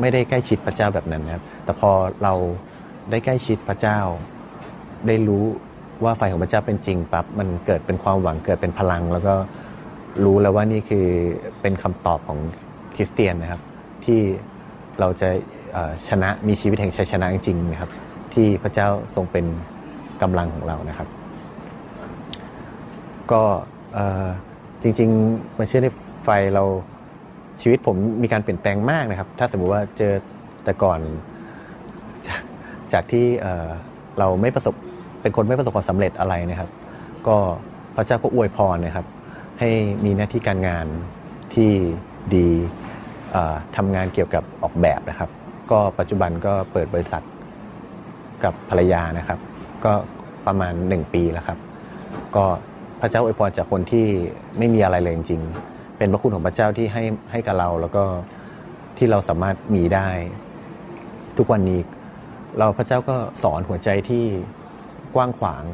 [0.00, 1.90] ไม่ได้ใกล้ชิดพระเจ้าแบบนั้นนะครับ แต่พอ
[2.22, 2.34] เรา
[3.10, 3.98] ได้ใกล้ชิดพระเจ้า
[5.06, 5.44] ได้รู้
[6.04, 9.34] ว่าไฟของพระเจ้าเป็นจริงปั๊บมันเกิดเป็นความหวังเกิดเป็นพลัง แล้วก็
[10.24, 11.06] รู้แล้วว่านี่คือ
[11.60, 12.38] เป็นคำตอบของ
[12.94, 13.62] คริสเตียนนะครับ
[14.04, 14.20] ที่
[15.00, 15.28] เราจะ
[16.08, 17.90] ชนะมีชีวิตแห่งชัยชนะจริงๆนะครับ
[18.34, 19.46] ที่พระเจ้าทรงเป็น
[20.22, 21.08] กำลังของเรานะครับ
[23.32, 23.42] ก็
[24.82, 25.88] จริงๆมาเชื่อใน
[26.24, 26.64] ไฟเรา
[27.60, 30.12] ชีวิตผมมีการเปลี่ยนแปลงมากนะครับ ถ้าสมมติว่าเจอ
[30.64, 31.00] แต่ก่อน
[32.26, 32.42] จาก
[32.92, 33.26] จากที่
[34.18, 34.74] เราไม่ประสบ
[35.22, 36.70] เป็นคนไม่ประสบความสำเร็จอะไรนะครับ
[37.26, 37.36] ก็
[37.96, 39.06] พระเจ้าก็อวยพรนะครับ
[39.58, 39.70] ให้
[40.04, 40.86] มีหน้าที่การงาน
[41.54, 41.70] ที่
[42.34, 42.48] ดี
[43.76, 45.30] ทำงานเกี่ยวกับออกแบบนะครับ
[45.70, 47.22] ก็ปัจจุบันก็เปิดบริษัท
[48.44, 49.38] กับภรรยานะครับ
[49.84, 49.92] ก็
[50.46, 51.58] ประมาณ 1 ปีแล้วครับ
[52.36, 52.44] ก็
[53.00, 54.06] พระเจ้าอวยพรจากคนที่
[54.58, 58.04] ไม่มีอะไรเลยจริงๆ เป็นพระคุณของพระเจ้าที่ให้ให้กับเราแล้วก็
[58.98, 60.08] ที่เราสามารถมีได้
[61.36, 61.80] ทุกวันนี้
[62.58, 64.24] เราพระเจ้าก็สอนหัวใจที่
[65.14, 65.64] กว้างขวาง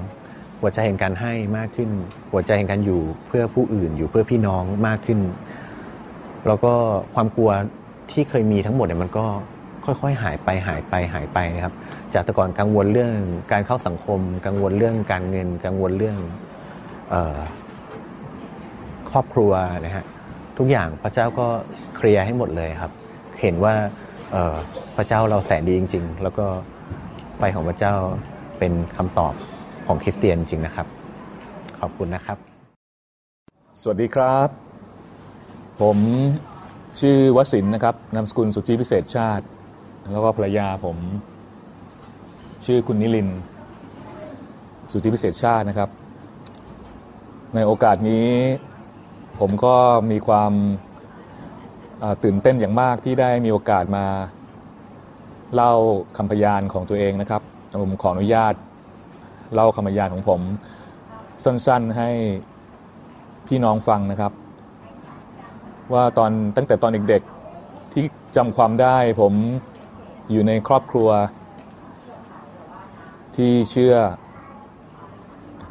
[0.65, 1.91] หัวใจแห่งการให้มากขึ้น
[2.33, 5.21] หัวใจแห่งการอยู่เพื่อผู้อื่นอยู่เพื่อพี่น้องมากขึ้น
[6.47, 6.75] แล้วก็
[7.15, 7.51] ความกลัว
[8.13, 9.27] ที่เคยมีทั้งหมดเนี่ยมันก็
[9.85, 11.75] ค่อยๆ หายไปหายไปหายไปนะครับ
[12.15, 13.15] จากแต่ก่อนกังวลเรื่อง
[13.53, 16.19] การเข้าสังคม กังวลเรื่องการเงิน กังวลเรื่อง
[17.13, 17.39] ออ
[19.11, 19.53] ครอบครัว
[19.85, 20.05] นะฮะ
[20.59, 21.47] ทุกอย่างพระเจ้าก็
[21.97, 22.93] เคลียร์ให้หมดเลยครับ
[23.41, 23.75] เห็นว่า
[24.97, 26.47] พระเจ้าเราแสนดีจริง ๆ แล้วก็
[27.39, 27.95] ไฟของพระเจ้า
[28.59, 29.35] เป็นคำตอบ
[29.87, 30.87] ของคริสเตียนจริงนะครับ
[31.81, 32.39] ขอบคุณนะครับ
[33.81, 34.49] สวัสดีครับ
[35.81, 35.99] ผม
[37.01, 39.45] ชื่อวสินนะครับนามสกุลสุทธิพิเศษชาติ
[40.13, 40.97] แล้วก็ภรรยาผม
[42.65, 43.29] ชื่อคุณนิลิน
[44.93, 45.91] สุทธิพิเศษชาตินะครับ
[47.55, 48.29] ในโอกาสนี้
[49.41, 49.77] ผมก็
[50.11, 50.53] มีความ
[52.25, 54.07] ตื่นเต้นอย่างมากที่ได้มีโอกาสมา
[55.55, 55.73] เล่า
[56.17, 57.43] คำพยานของตัวเองนะครับ
[57.83, 58.55] ผมขออนุญาต
[59.55, 60.41] เล่าคำพยานของผม
[61.45, 62.11] สั้นๆให้
[63.47, 64.33] พี่น้องฟังนะครับ
[65.93, 68.05] ว่าตอนตั้งแต่ตอนเด็กๆที่
[68.37, 69.33] จำความได้ผม
[70.31, 71.09] อยู่ในครอบครัว
[73.37, 73.95] ที่เชื่อ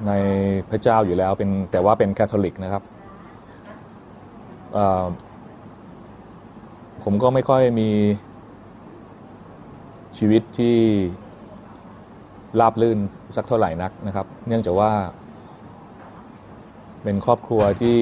[0.08, 0.12] ใน
[0.70, 2.84] พระเจ้าอยู่แล้วเป็นแต่ว่าเป็นคาทอลิกนะครับ
[7.04, 7.90] ผมก็ไม่ค่อยมี
[10.18, 10.78] ชีวิตที่
[12.60, 13.00] ราบลื่น
[13.36, 14.92] สักเท่าไหร่นักนะครับ เนื่องจากว่า
[17.04, 18.00] เป็นครอบครัวที่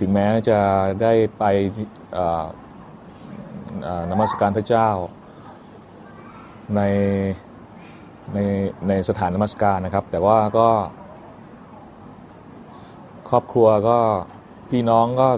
[0.00, 0.58] ถึงแม้จะ
[1.02, 1.44] ได้ไป
[4.10, 4.88] นมัสการพระเจ้า
[6.76, 6.82] ใน
[8.34, 8.38] ใน
[8.88, 10.68] ในสถานนมัสการนะครับ แต่ว่าก็
[13.30, 13.98] ครอบครัวก็
[14.70, 15.28] พี่น้องก็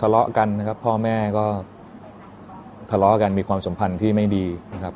[0.00, 1.46] ทะเลาะกันนะครับ พ่อแม่ก็
[2.90, 4.94] ทะเลาะกันมีความสัมพันธ์ที่ไม่ดีนะครับ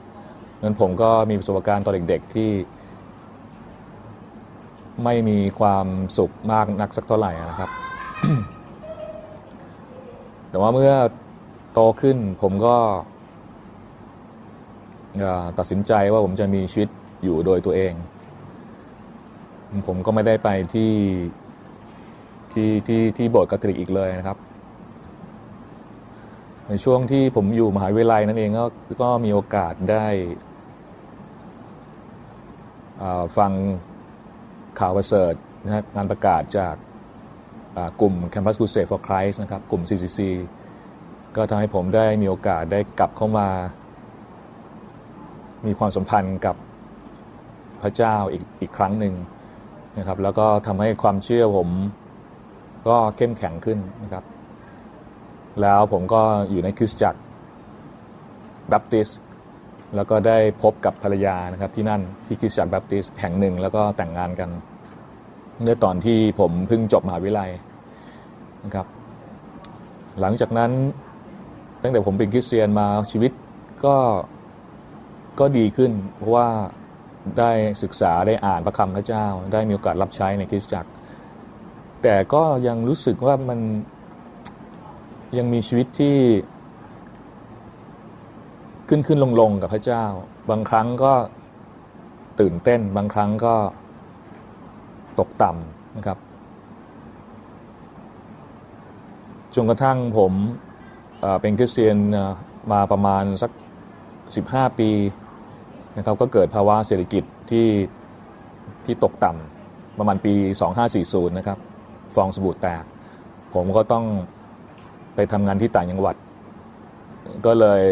[0.63, 2.51] นั้นผมก็มีประสบการณ์ตอนเด็กๆที่
[5.05, 5.87] ไม่มีความ
[6.19, 7.71] สุขมากนักสักเท่าไหร่นะครับ
[10.51, 10.93] แต่ว่าเมื่อ
[11.73, 12.77] โตขึ้นผมก็
[15.59, 16.89] ตัดสินใจว่าผมจะมีชีวิต
[17.23, 17.93] อยู่โดยตัวเอง
[19.87, 20.93] ผมก็ไม่ได้ไปที่
[22.53, 24.39] ที่ที่ที่โบสถ์คาทอลิกอีกเลยนะครับ
[26.69, 28.65] ในช่วงที่ผมอยู่มหาวิทยาลัยนั่นเองก็
[29.03, 30.07] ก็มีโอกาสได้
[33.39, 33.53] ฟัง
[34.79, 35.35] ข่าวประเสริฐ
[35.65, 36.75] นะงานประกาศจาก
[38.01, 40.21] กลุ่ม Campus Crusade for Christ นะครับกลุ่ม CCC
[41.37, 43.49] ก็ทำให้ผมได้มีโอกาสได้กลับเข้ามา
[45.67, 46.57] มีความสัมพันธ์กับ
[47.83, 49.15] พระเจ้าอีกอีกครั้งหนึ่ง
[49.99, 51.69] นะครับ แล้วก็ทำให้ความเชื่อผม
[52.89, 54.25] ก็เข้มแข็งขึ้นนะครับ
[55.61, 57.21] แล้วผมก็อยู่ในคริสตจักร
[58.69, 59.09] แบปติส
[59.95, 64.51] แล้วก็ได้พบกับภรรยานะครับที่นั่นที่คริสตจักรแบปติสแห่งหนึ่ง แล้วก็แต่งงานกัน
[65.63, 67.51] เมื่อตอนที่ผมเพิ่งจบมหาวิทยาลัย
[68.65, 68.87] นะครับ
[70.21, 70.71] หลังจากนั้น
[71.83, 73.33] ตั้งแต่ผมเป็นคริสเตียนมาชีวิต
[73.85, 73.97] ก็
[75.41, 76.49] ก็ดีขึ้น เพราะว่า
[77.39, 77.51] ได้
[77.83, 80.91] ศึกษาได้อ่านพระคำพระเจ้า ได้มีโอกาสรับใช้ในคริสตจักร
[82.03, 83.61] แต่ก็ยังรู้สึกว่ามัน
[85.39, 86.17] ยังมีชีวิตที่
[88.93, 90.05] ขึ้นขึ้นลงลงกับพระเจ้า
[90.51, 91.13] บางครั้งก็
[92.41, 93.55] ตื่นเต้น บางครั้งก็
[95.19, 96.19] ตกต่ำนะครับ
[99.55, 100.33] จนกระทั่งผม
[101.41, 101.99] เป็นคริสเตียน
[102.73, 103.51] มาประมาณสัก
[104.15, 104.91] 15 ปี
[105.97, 107.69] นะครับก็เกิดภาวะเศรษฐกิจที่
[108.85, 110.33] ที่ตกต่ำประมาณปี
[110.87, 111.59] 2540 นะครับ
[112.15, 112.85] ฟองสบู่แตก
[113.55, 114.05] ผมก็ต้อง
[115.15, 116.17] ไปทำงานที่ต่างจังหวัด
[117.47, 117.83] ก็เลย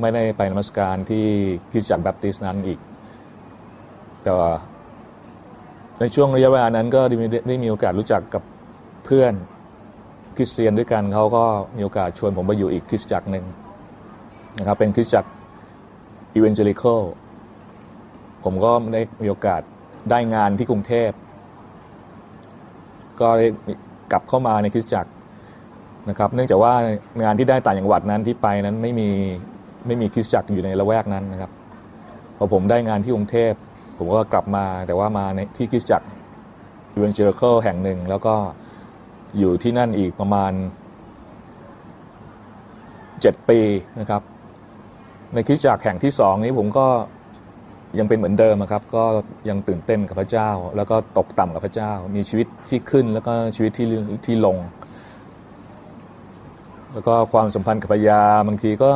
[0.00, 1.24] ไม่ได้ไปนมัสการที่
[1.72, 2.78] คิดจักรแบปติสนั้นอีก
[4.22, 4.52] แต่ว่า
[5.98, 7.16] ในช่วงระยะเวลานั้นก็ได้
[7.48, 8.42] ได้มีโอกาสรู้จักกับ
[9.04, 9.34] เพื่อน
[10.36, 11.44] คริสเตียนด้วยกันเขาก็
[11.76, 13.44] มีโอกาสชวนผมไปอยู่อีกคริสตจักรหนึ่ง
[14.58, 15.30] นะครับเป็นคริสตจักร
[16.34, 17.02] อีเวนเจลิคอล
[18.44, 19.62] ผมก็ได้มีโอกาส
[20.10, 21.10] ได้งานที่กรุงเทพ
[23.20, 23.46] ก็ได้
[24.12, 25.10] กลับเข้ามาในคริสตจักร
[26.08, 26.74] นะครับ เนื่องจากว่า
[27.22, 29.10] งานที่ได้ต่างจังหวัดนั้นที่ไปนั้นไม่มี
[29.86, 31.50] ไม่มีคริสตจักรอยู่ในละแวกนั้นนะครับ
[32.36, 33.52] พอผมได้งานที่กรุงเทพ
[33.98, 36.06] ผมก็กลับมาแต่ว่ามาในที่คริสตจักร
[36.92, 38.34] Evangelical แห่งหนึ่ง แล้วก็
[39.38, 40.52] อยู่ที่นั่นอีกประมาณ
[43.20, 43.60] เจ็ดปี
[44.00, 44.22] นะครับ
[45.34, 46.86] ในคริสตจักรแห่งที่สองนี้ผมก็
[47.98, 49.04] ยังเป็นเหมือนเดิมครับ ก็
[49.48, 53.86] ยังตื่นเต้นกับพระเจ้า แล้วก็ตกต่ำกับพระเจ้า มีชีวิตที่ขึ้นแล้วก็ชีวิตที่
[54.26, 54.56] ที่ลง
[56.98, 58.90] แล้วก็ความสัมพันธ์กับภรรยาบางทีก็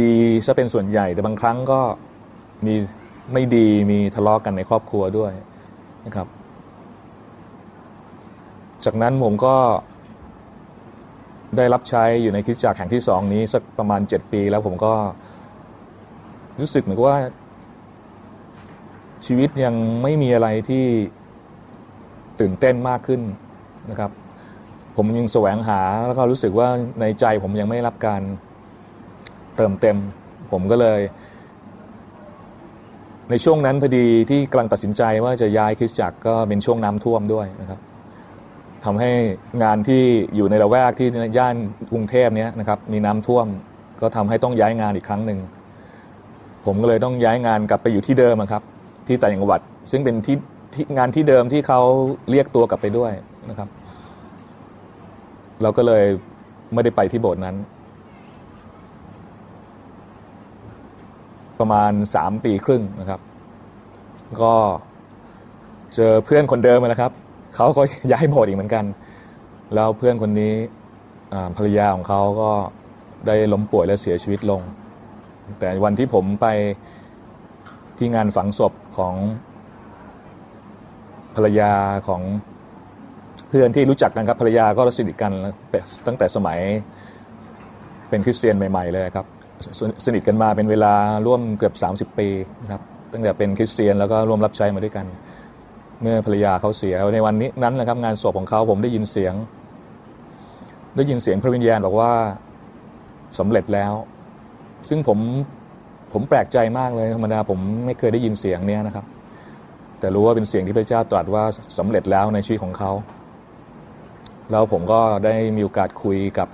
[0.00, 0.14] ดี
[0.46, 1.80] ซะเป็นส่วนใหญ่ แต่บางครั้งก็
[2.66, 2.74] มี
[3.32, 5.32] ไม่ดีมีทะเลาะกกันในครอบครัวด้วย
[6.06, 6.26] นะครับ
[8.84, 9.56] จากนั้นผมก็
[11.56, 14.92] ได้รับใช้อยู่ในคริสตจักรแห่งที่สองนี้สักประมาณเจ็ดปี แล้วผมก็
[16.60, 17.18] รู้สึกเหมือนกับว่า
[19.26, 20.84] ชีวิตยังไม่มีอะไรที่
[22.40, 23.20] ตื่นเต้นมากขึ้น
[23.90, 24.10] นะครับ
[24.96, 26.68] ผมยังแสวงหาแล้วก็รู้สึกว่า
[27.00, 28.22] ในใจผมยังไม่รับการ
[29.56, 29.98] เติมเต็ม
[30.52, 31.00] ผมก็เลย
[33.30, 37.80] ในช่วงนั้นพอดีที่กำลังตัดสินใจว่าจะย้ายคริสตจักรก็เป็นช่วงน้ำท่วมด้วยนะครับ
[38.84, 39.10] ทำให้
[39.62, 40.02] งานที่
[40.36, 41.56] อยู่ในละแวกที่ย่าน
[41.92, 43.46] กรุงเทพเนี้ยนะครับ มีน้ำท่วม
[44.00, 45.38] ก็ทำให้ต้องย้ายงานอีกครั้งหนึ่ง
[46.66, 48.62] ผมก็เลยต้องย้ายงานกลับไปอยู่ที่เดิมครับ
[49.06, 50.36] ที่ต่างจังหวัด ซึ่งเป็นที่
[50.74, 51.80] ที่งานที่เดิมที่เขา
[52.30, 53.12] เรียกตัวกลับไปด้วย
[53.50, 53.68] นะครับ
[55.62, 56.04] เราก็เลย
[56.72, 57.56] ไม่ได้ไปที่โบสถ์นั้น
[61.58, 63.20] ประมาณสามปีครึ่งนะครับ
[64.42, 64.54] ก็
[65.94, 67.12] เจอเพื่อนคนเดิมนะครับ
[67.54, 68.84] เขาก็ย้ายโบสถ์อีกเหมือนกัน
[69.74, 70.54] แล้วเพื่อนคนนี้
[71.56, 72.50] ภรรยาของเขาก็
[73.26, 74.60] ได้ล้มป่วยและเสียชีวิตลง
[75.58, 76.46] แต่วันที่ผมไป
[77.98, 79.14] ที่งานฝังศพของ
[81.34, 81.72] ภรรยา
[82.08, 82.22] ของ
[83.50, 85.32] เพื่อนที่รู้จักกันครับภรรยาก็สนิทกัน
[86.06, 86.58] ตั้งแต่สมัย
[88.08, 89.26] เป็นคริสเตียนใหม่ ๆ เลยครับ
[90.06, 90.94] สนิทกันมาเป็นเวลา
[91.26, 91.74] ร่วมเกือบ
[92.12, 92.28] 30 ปี
[92.62, 92.82] นะครับ
[93.12, 95.06] ตั้งแต่เป็นคริสเตียนแล้วก็ร่วมรับใช้มาด้วยกัน
[96.02, 99.34] เมื่อภรรยาเขาเสียในวันนี้นั้นนะครับ งานศพของเขาผมได้ยินเสียง
[100.96, 102.12] ได้ยินเสียงพระวิญญาณบอกว่า
[103.38, 103.92] สำเร็จแล้ว
[104.88, 105.18] ซึ่งผม
[106.12, 109.04] ผมแปลกใจมากเลยธรรมดาผมไม่เคยได้ยินเสียงเนี้ยนะครับ
[110.00, 111.44] แต่รู้ว่าเป็นเสียงที่พระเจ้าตรัสว่า
[111.78, 112.90] สำเร็จแล้วในชีวิตของเขา
[114.50, 116.48] แล้วผมก็ได้มีโอกาสคุยกับ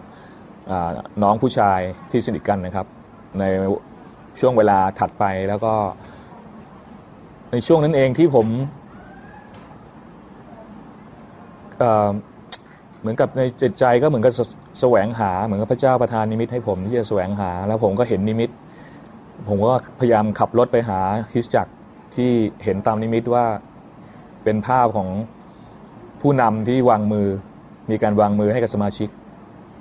[1.22, 1.80] น้องผู้ชาย
[2.10, 2.86] ที่สนิทกันนะครับ
[3.38, 3.44] ใน
[4.40, 5.74] ช่วงเวลาถัดไปแล้วก็
[7.52, 8.46] ในช่วงนั้นเองที่ผม
[13.00, 14.32] เหมือนกับในจิตใจก็เหมือนกับ
[14.80, 18.50] แสวงหาเหมือนกับพระเจ้าประทานนิมิตให้ผมที่จะแสวงหา แล้วผมก็เห็นนิมิต
[19.48, 21.00] ผมก็พยายามขับรถไปหา
[21.32, 21.72] คริสจักร
[22.16, 22.30] ที่
[22.64, 23.44] เห็นตามนิมิตว่า
[24.44, 25.08] เป็นภาพของ
[26.20, 27.28] ผู้นำที่วางมือ
[27.90, 29.08] มีการวางมือให้กับสมาชิก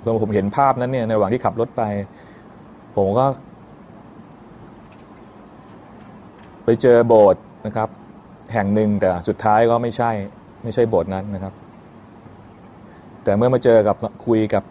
[0.02, 1.82] พอผมเห็นภาพนั้นเนี่ยในระหว่างที่ขับรถไป
[2.96, 3.26] ผมก็
[6.64, 7.88] ไปเจอโบสถ์นะครับ
[8.52, 10.10] แห่งหนึ่งแต่สุดท้ายก็ไม่ใช่
[10.62, 11.54] ไม่ใช่โบสถ์นั้นนะครับ
[13.24, 14.64] แต่เมื่อมาเจอกับคุยกับ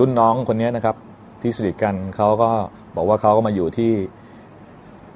[0.00, 0.96] รุ่นน้องคนนี้นะครับ
[1.42, 2.50] ที่สนิทกันเขาก็
[2.96, 3.92] บอกว่าเขาก็มาอยู่ที่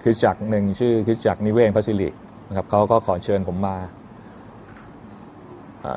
[0.02, 2.08] คริสจักรหนึ่งชื่อคริสจักรนิเวศพัสิลิ
[2.48, 3.76] นะครับเขาก็ขอเชิญผมมา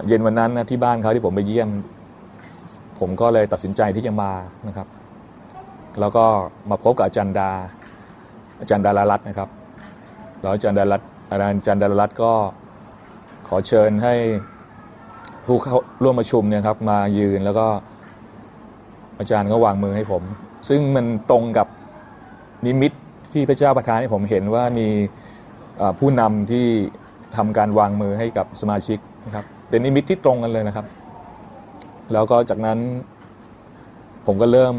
[0.07, 1.69] เย็นวันนั้นนะที่บ้านเขาที่ผมไปเยี่ยม
[2.99, 4.31] ผมก็เลยตัดสินใจที่จะมา
[4.67, 4.87] นะครับ
[5.99, 6.25] แล้วก็
[6.69, 7.51] มาพบกับอาจารย์ดา
[8.59, 9.49] อาจารย์ดารารัตน์นะครับ
[10.41, 12.33] แล้วอาจารย์ดารัตอาจารย์ดารารัตน์ก็
[13.47, 14.13] ขอเชิญให้
[15.45, 17.67] ผู้เข้าร่วมประชุมเนี่ยครับ มายืนแล้วก็
[19.19, 20.23] อาจารย์ก็วางมือให้ผม
[20.69, 21.67] ซึ่งมันตรงกับ
[22.65, 22.91] นิมิต
[23.33, 24.87] ที่พระเจ้าประทานให้ผมเห็นว่ามี
[25.99, 26.67] ผู้นำที่
[27.35, 30.85] ทำการวางมือให้กับสมาชิกนะครับ เป็นนิมิตที่ตรงกันเลยนะครับ
[32.13, 32.79] แล้วก็จากนั้น
[34.25, 34.75] ผมก็เริ่ม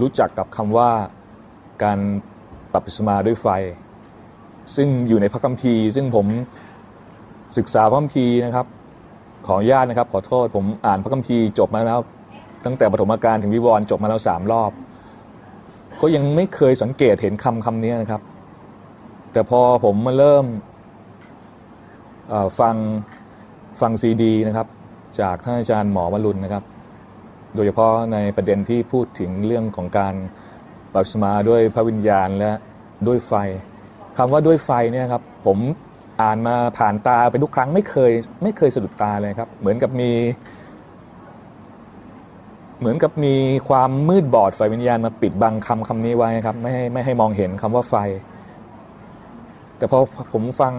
[0.00, 0.90] รู้จักกับคำว่า
[1.84, 1.98] การ
[2.72, 3.46] ปรับสมาด้วยไฟ
[4.76, 6.26] ซึ่งอยู่ในพระคัมภีร์ ซึ่งผม
[7.56, 8.66] ศึกษาพระคัมภีร์นะครับ
[9.46, 12.00] ขออนุญาตนะครับ ขอโทษผมอ่านพระคัมภีร์จบมาแล้ว
[12.64, 14.72] ตั้งแต่ปฐมกาลถึงวิวรณ์จบมาแล้วสามรอบ
[16.00, 18.22] ก็ยังไม่เคยสังเกตเห็นคำคำนี้นะครับ
[19.32, 20.46] แต่พอผมมาเริ่ม
[22.60, 22.74] ฟัง
[23.80, 24.66] ฟังซีดีนะครับ
[25.20, 26.64] จากท่านอาจารย์หมอวรุณนะครับ
[27.54, 30.14] โดยเฉพาะในประเด็นที่พูดถึงเรื่องของการ
[30.94, 32.52] บัพติศมาด้วยพระวิญญาณและ
[33.06, 33.32] ด้วยไฟ
[34.16, 35.58] คำว่าด้วยไฟเนี่ยครับผม
[36.22, 38.12] อ่านมาผ่านตาไปทุกครั้งไม่เคย
[38.42, 40.10] ไม่เคยสะดุดตาเลยครับ เหมือนกับมี
[42.80, 43.34] เหมือนกับมี
[43.68, 47.94] ความมืดบอดไฟวิญญาณมาปิดบังคำคำนี้ไว้ครับ ไม่ให้ไม่ให้มองเห็นคำว่าไฟ
[49.76, 49.98] แต่พอ
[50.32, 50.72] ผมฟัง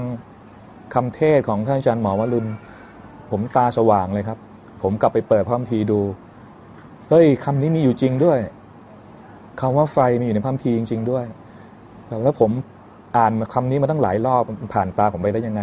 [0.93, 2.49] คำเทศของท่านอาจารย์หมอวรุณ
[3.31, 4.37] ผมตาสว่างเลยครับ
[4.83, 5.99] ผมกลับไปเปิดพระคัมภีร์ดู
[7.09, 8.39] เฮ้ยคำนี้มีอยู่จริงด้วย
[9.61, 11.25] คำว่าไฟมีอยู่ในพระคัมภีร์จริง ๆ ด้วย
[12.23, 12.51] แล้วผม
[13.17, 15.61] อ่านคำนี้มาตั้งหลายรอบผ่านตาผมไปได้ยังไง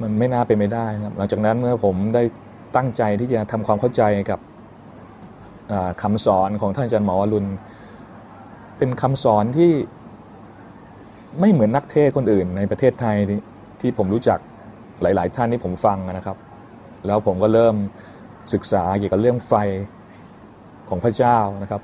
[0.00, 2.22] มันไม่น่าเป็นไม่ได้ครับ หลังจากนั้นเมื่อผมได้
[2.76, 4.40] ตั้งใจที่จะทำความเข้าใจกับ
[6.02, 7.46] คำสอนของท่านอาจารย์หมอวรุณ
[8.78, 9.72] เป็นคำสอนที่
[11.40, 13.16] ไม่เหมือนนักเทศคนอื่นในประเทศไทย
[13.80, 14.38] ที่ผมรู้จัก
[15.02, 16.36] หลาย ๆ ท่านที่ผมฟังนะครับ
[17.06, 17.74] แล้วผมก็เริ่ม
[18.54, 19.54] ศึกษาเกี่ยวกับเรื่องไฟ
[20.88, 21.82] ของพระเจ้านะครับ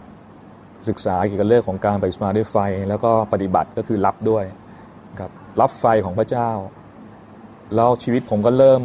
[0.88, 2.56] ศึกษาเกี่ยวกับเรื่องของการไปสมาด้วยไฟ
[2.88, 4.44] แล้วก็ปฏิบัติก็คือรับด้วย
[5.18, 6.50] ครับรับไฟของพระเจ้า
[7.74, 8.82] แล้วชีวิตผมก็เริ่ม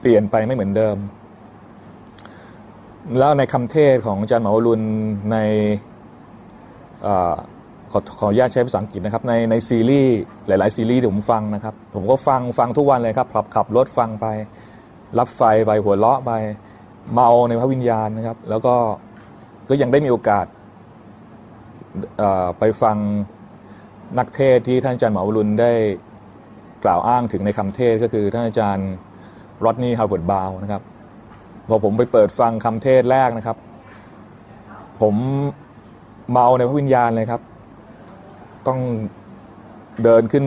[0.00, 0.96] เปลี่ยนไปไม่เหมือนเดิม
[3.18, 4.82] แล้วในคำเทศของอาจารย์หมอวรุณ
[5.32, 5.36] ใน
[7.92, 14.26] ขอขออนุญาตใช้ภาษาอังกฤษนะครับในในซีรีส์หลาย ๆ ซีรีส์ที่ผมฟังนะครับ ผมก็ฟังฟังทุกวันเลยครับขับขับรถฟังไป
[15.18, 16.32] รับไฟไปหัวเราะไป
[17.12, 18.74] เมาในพระวิญญาณนะครับ แล้วก็
[19.68, 20.46] ก็ยังได้มีโอกาส
[22.58, 22.96] ไปฟัง
[24.18, 25.72] นักเทศน์ที่ท่านอาจารย์หมอวรุณได้
[26.84, 28.88] กล่าวอ้างถึงในคำเทศน์ก็คือท่านอาจารย์
[29.64, 30.82] รอดนี่ฮาวเวิร์ด บราวน์นะครับ
[31.68, 33.56] พอผมไปเปิดฟังคำเทศน์แรกนะครับ
[35.00, 35.14] ผม
[36.30, 37.42] เมาในพระวิญญาณเลยครับ
[38.66, 38.80] ต้อง
[40.04, 40.44] เดินขึ้น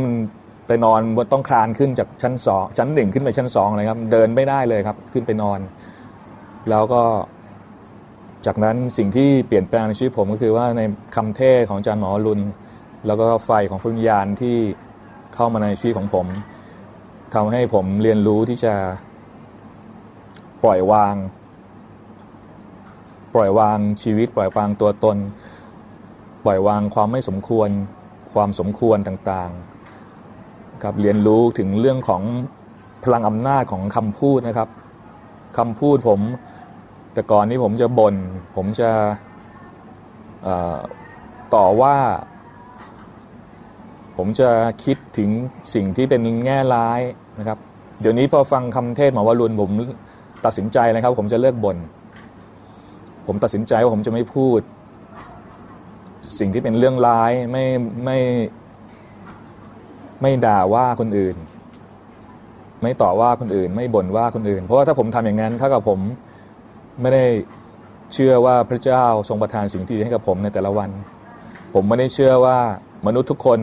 [0.71, 1.01] ไปนอน
[1.33, 5.59] ต้องคลานขึ้นจากชั้นสองชั้นหนึ่งขึ้นไปชั้นสองเลยครับ เดินไม่ได้เลยครับ ขึ้นไปนอน
[6.69, 7.03] แล้วก็
[8.45, 10.81] จากนั้นสิ่งที่เปลี่ยนแปลงในชีวิตผมก็คือว่าใน
[11.15, 12.41] คำเทศของอาจารย์หมอรุน
[13.07, 14.57] แล้วก็ไฟของพระวิญาณที่
[15.35, 16.27] เข้ามาในชีวิตของผม
[17.33, 18.73] ทำให้ผมเรียนรู้ที่จะ
[20.63, 21.15] ปล่อยวาง
[23.35, 25.17] ปล่อยวางชีวิต ปล่อยวางตัวตน
[26.45, 27.69] ปล่อยวางความไม่สมควร
[28.33, 29.80] ความสมควรต่างๆ
[30.83, 32.21] ครับเรียนรู้ถึงเรื่องของ
[33.03, 34.69] พลังอำนาจของคำพูดนะครับ
[35.57, 36.19] คำพูดผม
[37.13, 38.15] แต่ก่อนนี้ผมจะบน่น
[38.55, 38.89] ผมจะ
[41.55, 41.95] ต่อว่า
[44.17, 44.49] ผมจะ
[44.83, 45.29] คิดถึง
[45.73, 47.01] สิ่งที่เป็นแง่ร้าย
[47.39, 47.57] นะครับ
[48.01, 49.69] เดี๋ยวนี้พอฟังคำเทศหมอวรุณผม
[50.45, 51.77] ตัดสินใจเลยครับ ผมจะเลิกบน่น
[53.27, 54.59] ผมตัดสินใจว่าผมจะไม่พูด
[56.39, 57.65] สิ่งที่เป็นเรื่องร้ายไม่
[58.05, 58.17] ไม่
[60.21, 61.35] ไม่ด่าว่าคนอื่น
[62.81, 65.99] ไม่ต่อว่าคนอื่น ไม่บ่นว่าคนอื่น เพราะว่าถ้าผมทำอย่างนั้นเท่ากับผม
[67.01, 67.25] ไม่ได้
[68.13, 70.89] เชื่อว่าพระเจ้าทรงประทานสิ่งที่ดีให้กับผมในแต่ละวัน
[71.73, 72.59] ผมไม่ได้เชื่อว่า
[73.07, 73.59] มนุษย์ทุกคน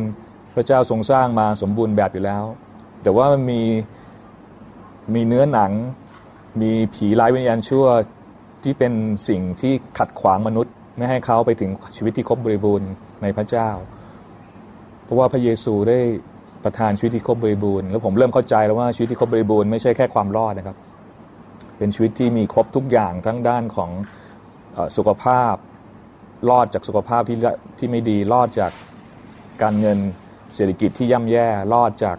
[0.54, 2.44] พระเจ้าทรงสร้างมาสมบูรณ์แบบอยู่แล้ว
[3.02, 3.62] แต่ว่ามันมี
[5.14, 5.72] มีเนื้อหนัง
[6.60, 7.86] มีผีร้ายวิญญาณชั่ว
[8.62, 8.92] ที่เป็น
[9.28, 12.90] สิ่งที่ขัดขวางมนุษย์ ไม่ให้เขาไปถึงชีวิตที่ครบบริบูรณ์
[13.22, 13.70] ในพระเจ้า
[15.04, 16.00] เพราะว่าพระเยซูได้
[16.68, 20.76] ประทานชีวิตที่ครบบริบูรณ์แล้วผมเริ่มเข้าใจแล้วว่าชีวิตที่ครบบริบูรณ์ไม่ใช่แค่ความรอดนะครับ
[21.78, 23.90] เป็นชีวิตที่มีครบทุกอย่างทั้งด้านของ
[24.96, 25.54] สุขภาพ
[26.50, 27.38] รอดจากสุขภาพที่
[27.78, 28.72] ที่ไม่ดีรอดจาก
[29.62, 29.98] การเงิน
[30.54, 32.18] เศรษฐกิจที่ย่ำแย่รอดจาก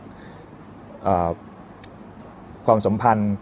[2.66, 3.34] ความสัมพันธ์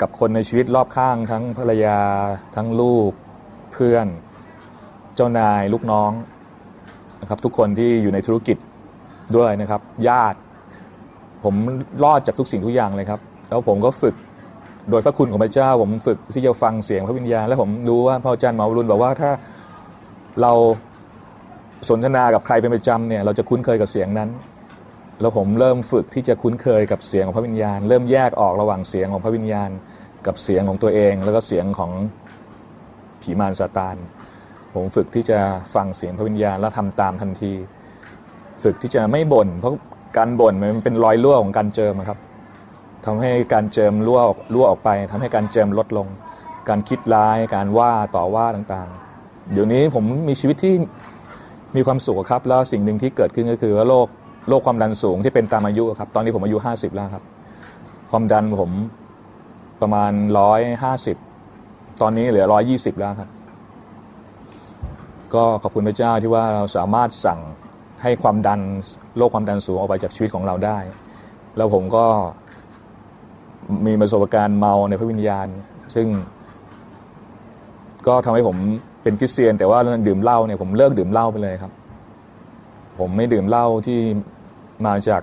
[0.00, 1.98] กับคนในชีวิตรอบข้าง ทั้งภรรยา
[2.56, 3.10] ทั้งลูก
[3.72, 4.06] เพื่อน
[5.14, 6.12] เจ้านายลูกน้อง
[7.20, 8.56] นะครับทุกคนที่อยู่ในธุรกิจ
[9.36, 10.38] ด้วยนะครับญาติ
[11.44, 11.54] ผม
[12.04, 14.14] รอดจากทุกสิ่งทุกอย่างเลยครับ แล้วผมก็ฝึก
[14.90, 19.30] โดยพระคุณของพระเจ้า ผมฝึกที่จะฟังเสียงพระวิญญาณ และผมรู้ว่าพระอาจารย์หมอรุนบอกว่าถ้า
[20.42, 20.52] เรา
[21.88, 24.30] สนทนากับใครเป็นประจำเนี่ยเราจะคุ้นเคยกับเสียงนั้น
[25.20, 29.70] แล้วผมเริ่มฝึกที่จะคุ้นเคยกับเสียงของพระวิญญาณ เริ่มแยกออกระหว่างเสียงของพระวิญญาณ
[30.26, 31.90] กับเสียงของตัวเอง แล้วก็เสียงของ
[33.22, 33.96] ผีมารซาตาน
[34.74, 35.38] ผมฝึกที่จะ
[35.74, 37.52] ฟังเสียงพระวิญญาณแล้วทำตามทันที
[38.62, 39.74] ฝึกที่จะไม่บน่นเพราะ
[40.18, 42.18] การบ่นมันเป็นรอยรั่วของการเจอมครับ
[43.06, 44.20] ทำให้การเจิมรั่ว
[44.54, 46.06] รั่วออกไปทำให้การเจิมลดลง
[46.68, 50.74] การคิดร้ายการว่าต่อว่าต่างๆ เดี๋ยวนี้ผมมีชีวิตที่
[51.76, 54.06] มีความสุขครับ แล้วสิ่งหนึ่งที่เกิดขึ้นก็คือว่าโรค
[54.48, 57.24] โรคความดันสูงที่เป็นตามอายุครับ ตอนนี้ผมอายุห้าสิบแล้วครับ
[58.10, 58.70] ความดันผม
[59.80, 61.16] ประมาณร้อยห้าสิบ
[62.00, 63.30] ตอนนี้เหลือร้อยยี่สิบแล้วครับ
[65.34, 67.40] ก็ขอบคุณพระเจ้าที่ว่าเราสามารถสั่ง
[68.02, 68.60] ให้ความดัน
[69.16, 70.78] โรคความดันสูงออกไปจากชีวิตของเราได้
[71.56, 72.04] แล้วผมก็
[73.86, 75.48] มีประสบการณ์เมาในพระวิญญาณ
[75.94, 76.06] ซึ่ง
[78.06, 78.56] ก็ทำให้ผม
[79.02, 81.72] เป็นคริสเตียน แต่ว่าดื่มเหล้าเนี่ยผมเลิกดื่มเหล้าไปเลยครับ
[82.98, 84.00] ผมไม่ดื่มเหล้าที่
[84.86, 85.22] มาจาก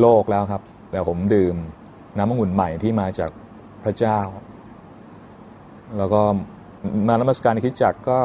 [0.00, 1.54] โลกแล้วครับ แต่ผมดื่ม
[2.16, 3.30] น้ำมะงุ่นใหม่ที่มาจาก
[3.84, 4.18] พระเจ้า
[5.98, 6.20] แล้วก็
[7.06, 8.18] มานมัสการคิดจักก็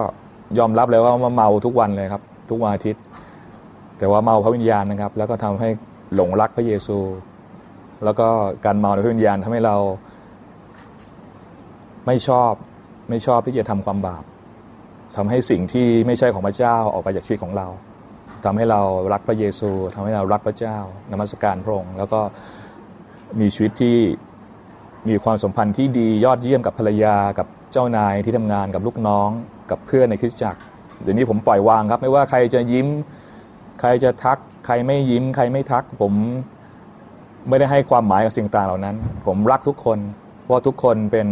[0.60, 3.04] ยอมรับเลยว่ามาเมาทุกวันเลยครับ ทุกวันอาทิตย์
[3.98, 5.70] แต่ว่าเมาพระวิญญาณนะครับ แล้วก็ทำให้
[6.16, 7.00] หลงรักพระเยซู
[8.04, 8.28] แล้วก็
[8.66, 9.76] การเมาในพระวิญญาณทำให้เรา
[12.06, 12.54] ไม่ชอบ
[13.10, 14.24] ไม่ชอบที่จะทำความบาป
[15.16, 17.68] ทำให้สิ่งที่ไม่ใช่ของพระเจ้าออกไปจากชีวิตของเรา
[18.46, 18.82] ทำให้เรา
[19.14, 20.78] รักพระเยซูทำให้เรารักพระเจ้า
[21.12, 22.20] นมัสการพระองค์แล้วก็
[23.40, 23.98] มีชีวิตที่
[25.10, 29.30] มีความสัมพันธ์ที่ดียอดเยี่ยมกับภรรยากับเจ้านายที่ทำงานกับลูกน้อง
[29.72, 30.62] กับเพื่อนในคริสตจักร
[31.02, 32.88] เดี๋ยวนี้ผมปล่อยวางครับ ไม่ว่าใครจะยิ้ม
[33.82, 36.14] ใครจะทัก ใครไม่ยิ้ม ใครไม่ทัก ผม
[37.50, 38.96] ไม่ได้ให้ความหมายกับสิ่งต่างเหล่านั้น
[39.28, 40.00] ผมรักทุกคน
[40.42, 41.28] เพราะทุกคนเป็น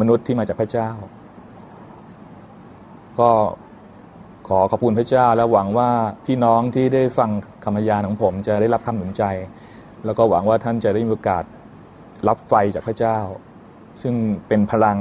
[0.00, 0.90] มนุษย์ที่มาจากพระเจ้า
[3.18, 3.30] ก็
[4.48, 5.90] ขอขอบคุณพระเจ้า และหวังว่า
[6.26, 7.30] พี่น้องที่ได้ฟัง
[7.64, 9.24] คำพยานของผมจะได้รับคำหนุนใจ
[10.04, 11.44] แล้วก็หวังว่าท่านจะได้มีโอกาส
[12.28, 13.18] รับไฟจากพระเจ้า
[14.02, 14.14] ซึ่ง
[14.48, 14.98] เป็นพลัง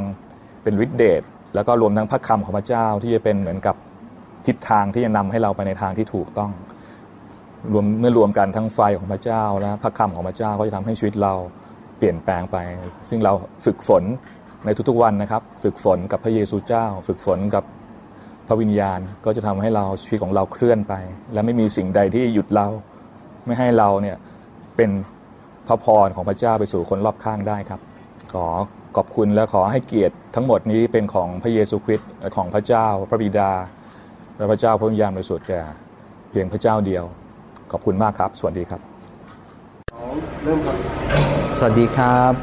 [0.63, 1.21] เป็นฤทธิเดช
[1.55, 3.75] แล้วก็รวมทั้งพระคำของพระเจ้าที่จะเป็นเหมือนกับ
[4.47, 6.51] ทิศทางที่จะนำให้เราไปในทางที่ถูกต้อง
[7.73, 11.33] รวมเมื่อรวมกันทั้งไฟของพระเจ้าและพระคำของพระเจ้าก็จะทำให้ชีวิตเรา
[11.97, 12.57] เปลี่ยนแปลงไป
[13.10, 13.33] ซึ่งเรา
[13.65, 14.03] ฝึกฝน
[14.65, 17.63] ในทุกๆวันนะครับ ฝึกฝนกับพระเยซูเจ้า ฝึกฝนกับ
[18.47, 20.93] พระวิญญาณก็จะทำให้เราชีวิตของเราเคลื่อนไป
[21.33, 22.67] และไม่มีสิ่งใดที่หยุดเรา
[23.45, 24.17] ไม่ให้เราเนี่ย
[24.75, 24.91] เป็น
[25.67, 27.81] พระพรของพระเจ้าไปสู่คนรอบข้างได้ครับ
[28.33, 28.45] ขอ
[28.95, 33.51] ขอบคุณและขอให้เกียรติทั้งหมดนี้เป็นของพระเยซูคริสต์ของพระเจ้า พระบิดา
[34.38, 35.62] และพระเจ้าพระวิญญาณบริสุทธิ์แก่
[36.30, 37.04] เพียงพระเจ้าเดียว
[37.71, 38.82] ขอบคุณมากครับ สวัสดีครับ
[41.58, 42.34] สวัสดีครับ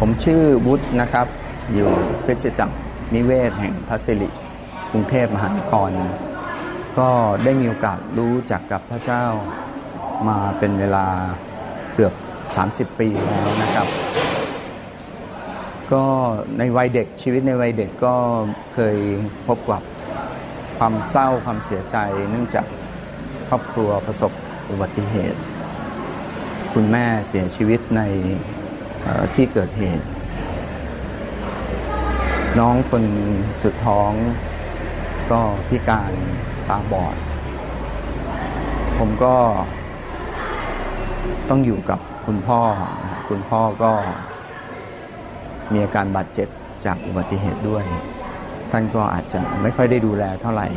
[0.00, 1.26] ผมชื่อวุฒินะครับ
[1.74, 1.90] อยู่
[2.24, 2.76] คริสตจักร
[3.14, 4.28] นิเวศแห่งพระสิริ
[4.90, 5.90] กรุงเทพมหานคร
[6.98, 7.08] ก็
[7.44, 9.24] ได้มีโอกาสรู้จักกับพระเจ้า
[10.28, 11.06] มาเป็นเวลา
[11.94, 12.12] เกือบ
[12.56, 13.88] 30 ปีแล้วนะครับ
[15.92, 16.04] ก็
[16.58, 18.14] ในวัยเด็กชีวิตในวัยเด็กก็
[18.74, 18.96] เคย
[19.46, 19.82] พบกับ
[20.78, 21.96] ความเศร้าความเสียใจ
[22.30, 22.66] เนื่องจาก
[23.48, 24.32] ครอบครัวประสบ
[24.70, 25.40] อุบัติเหตุ
[26.72, 28.02] คุณแม่เสียชีวิตใน
[29.34, 30.06] ที่เกิดเหตุ
[32.58, 33.04] น้องคน
[33.62, 34.10] สุดท้อง
[35.30, 36.12] ก็พิการ
[36.68, 37.16] ตาบอด
[38.98, 39.36] ผมก็
[41.48, 42.60] ต้องอยู่กับคุณพ่อ
[43.28, 43.92] คุณพ่อก็
[45.72, 46.48] มีอาการบาดเจ็บ
[46.84, 47.84] จากอุบัติเหตุด้วย
[48.70, 50.68] ท่านก็อาจจะไม่ค่อยได้ดูแลเท่าไหร่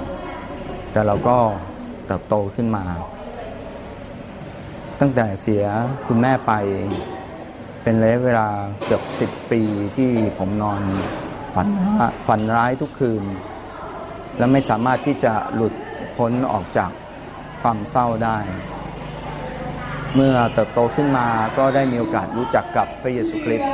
[0.92, 1.38] แต่เราก็
[2.06, 2.84] เติบโตขึ้นมา
[5.00, 5.64] ตั้งแต่เสีย
[6.08, 6.54] คุณแม่ไป
[7.84, 8.48] เป็นระยะเวลา
[8.86, 9.62] เกือบสิบปี
[9.96, 10.82] ที่ผมนอน
[11.56, 11.68] ฝัน
[12.28, 13.24] ฝันร้ายทุกคืน
[14.38, 15.74] และไม่สามารถที่จะหลุด
[16.18, 16.92] พ้นออกจาก
[17.62, 18.38] ความเศร้าได้
[20.16, 21.28] เมื่อเติบโตขึ้นมา
[21.58, 23.70] ก็ได้มีโอกาสรู้จักกับพระเยซูคริสต์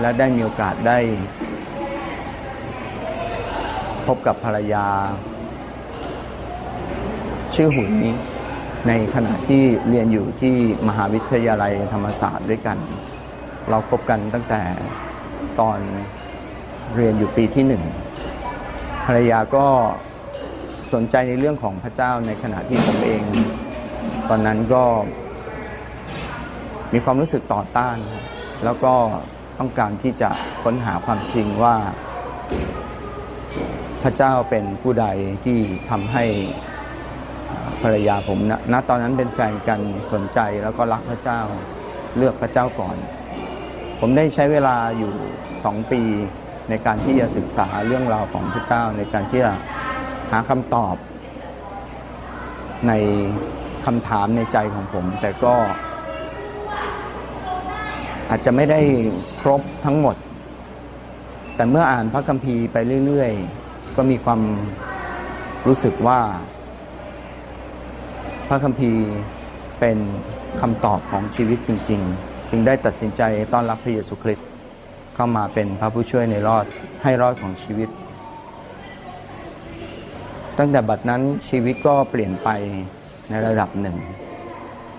[0.00, 0.98] และได้มีโอกาสได้
[4.08, 4.86] พบกับภรรยา
[7.54, 7.94] ชื่อหุย
[8.88, 10.54] ในขณะที่เรียนอยู่ที่
[10.88, 12.78] มหาวิทยาลัยธรรมศาสตร์ด้วยกัน
[13.70, 14.62] เราคบกันตั้งแต่
[15.60, 15.78] ตอน
[16.94, 17.82] เรียนอยู่ปีที่หนึ่ง
[19.06, 19.66] ภรรยาก็
[20.92, 23.22] สนใจในเรื่องของพระเจ้าในขณะที่ผมเอง
[24.28, 24.84] ตอนนั้นก็
[26.92, 27.96] มีความรู้สึกต่อต้าน
[28.64, 28.94] แล้วก็
[29.58, 30.30] ต้องการที่จะ
[30.62, 31.76] ค้นหาความจริงว่า
[34.02, 35.06] พระเจ้าเป็นผู้ใด
[35.44, 35.58] ที่
[35.90, 36.24] ทำให้
[37.82, 39.80] ภรรยาผมณณตอนนั้นเป็นแฟนกัน
[40.12, 41.40] สนใจแล้วก็รักพระเจ้า
[42.16, 42.96] เลือกพระเจ้าก่อน
[44.00, 45.12] ผมได้ใช้เวลาอยู่
[45.64, 46.02] สองปี
[46.68, 49.52] ในการที่จะศึกษาเรื่องราวของพระเจ้า ในการที่จะ
[50.30, 50.96] หาคำตอบ
[52.88, 52.92] ใน
[53.86, 55.54] คำถามในใจของผม แต่ก็
[58.30, 58.80] อาจจะไม่ได้
[59.40, 60.16] ครบทั้งหมด
[61.56, 63.32] แต่เมื่ออ่านพระคัมภีร์ไปเรื่อย
[63.98, 64.40] ก็มีความ
[65.66, 66.20] รู้สึกว่า
[68.48, 69.06] พระคัมภีร์
[69.80, 69.98] เป็น
[70.60, 74.48] คำตอบของชีวิตจริง ๆ จึงได้ตัดสินใจต้อนรับพระเยซูคริสต์
[75.14, 76.66] เข้ามาเป็นพระผู้ช่วยในรอด
[77.02, 77.88] ให้รอดของชีวิต
[80.58, 82.48] ตั้งแต่บัดนั้นชีวิตก็เปลี่ยนไป
[83.30, 83.96] ในระดับหนึ่ง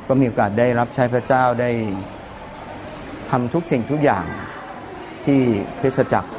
[0.08, 1.72] ก็มีโอกาสได้รับใช้พระเจ้าได้
[3.30, 4.26] ทำทุกสิ่งทุกอย่าง
[5.26, 5.40] ที่
[5.80, 6.30] คริสตจักร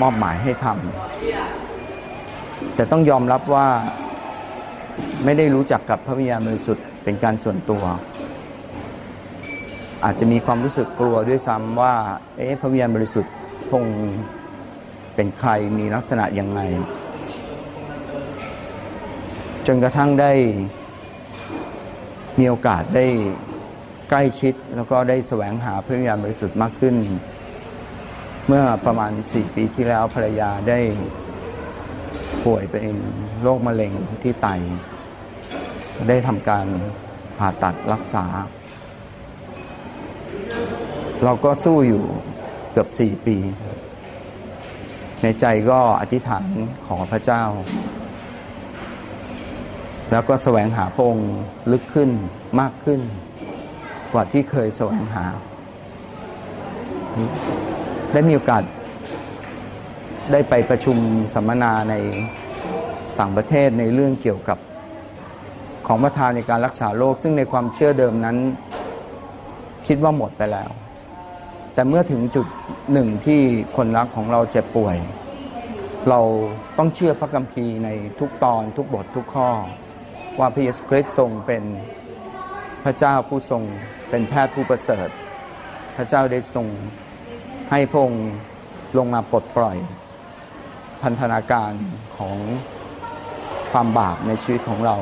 [0.00, 1.33] มอบหมายให้ทำ
[2.74, 3.68] แต่ต้องยอมรับว่า
[5.24, 7.84] ไม่ได้รู้จักกับพระวิญญาณบริสุทธิ์เป็นการส่วนตัว
[10.04, 11.94] อาจจะมีความรู้สึกกลัวด้วยซ้ำว่า
[12.36, 13.32] เอ๊ะพระวิญญาณบริสุทธิ์
[13.70, 13.84] คง
[15.14, 16.60] เป็นใครมีลักษณะยังไง
[19.66, 20.32] จนกระทั่งได้
[22.38, 23.06] มีโอกาสได้
[24.10, 26.96] ใกล้ชิดแล้วก็ได้แสวงหาพระวิญญาณบริสุทธิ์มากขึ้น
[28.48, 30.78] เมื่อประมาณสี่ปีที่แล้วภรรยาได้
[32.44, 32.96] ป่วยเป็น
[33.42, 33.92] โรคมะเร็ง
[34.22, 34.48] ที่ไต
[36.08, 36.66] ได้ทำการ
[37.38, 38.24] ผ่าตัดรักษา
[41.24, 42.04] เราก็สู้อยู่
[42.72, 43.36] เกือบสี่ปี
[45.22, 46.48] ในใจก็อธิษฐาน
[46.86, 47.42] ขอพระเจ้า
[50.10, 51.32] แล้วก็แสวงหาพระองค์
[51.72, 52.10] ลึกขึ้น
[52.60, 53.00] มากขึ้น
[54.12, 55.24] กว่าที่เคยแสวงหา
[58.12, 58.62] ได้มีโอกาส
[60.32, 60.96] ได้ไปประชุม
[61.34, 61.94] สัมมนาใน
[63.20, 64.58] ต่างประเทศในเรื่องเกี่ยวกับ
[65.86, 68.36] ของประทานในการรักษาโรคซึ่งในความเชื่อเดิมนั้น
[69.86, 70.70] คิดว่าหมดไปแล้ว
[71.74, 72.46] แต่เมื่อถึงจุด
[72.92, 73.40] หนึ่งที่
[73.76, 74.96] คนรักของเราเจ็บป่วย
[76.08, 76.20] เรา
[76.78, 79.50] ต้องเชื่อพระคัมภีร์ในทุกตอนทุกบททุกข้อ
[80.38, 81.64] ว่าพระเยซูคริสต์ทรงเป็น
[82.84, 83.62] พระเจ้าผู้ทรง
[84.10, 85.08] เป็นแพทย์ผู้ประเสริฐ
[85.96, 86.66] พระเจ้าได้ทรง
[87.70, 88.26] ให้พระองค์
[88.98, 89.76] ลงมาปลดปล่อย
[91.04, 91.72] พันธนาการ
[92.16, 92.36] ของ
[93.72, 94.96] ความบาปในชีวิตของเรา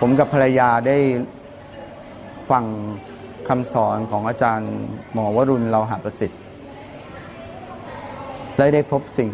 [0.00, 0.98] ผมกับภรรยาได้
[2.50, 2.64] ฟัง
[3.48, 4.72] คำสอนของอาจารย์
[5.12, 6.40] หมอวรุณเราหาประสิทธิ์
[8.56, 9.30] และได้พบสิ่ง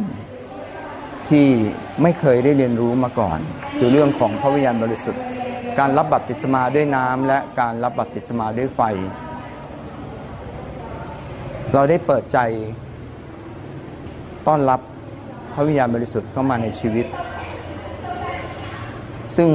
[1.30, 1.46] ที่
[2.02, 3.38] ไม่เคยได้เรียนรู้มาก่อน
[3.78, 5.22] คือเรื่องของพระวิญญาณบริสุทธิ์
[5.78, 8.80] การรับบัพติศมาด้วยน้ำและการรับบัพติศมาด้วยไฟ
[11.74, 12.38] เราได้เปิดใจ
[14.46, 14.80] ต้อนรับ
[15.52, 17.06] พระวิญญาณบริสุทธิ์เข้ามาในชีวิต
[19.36, 19.50] ซึ่ง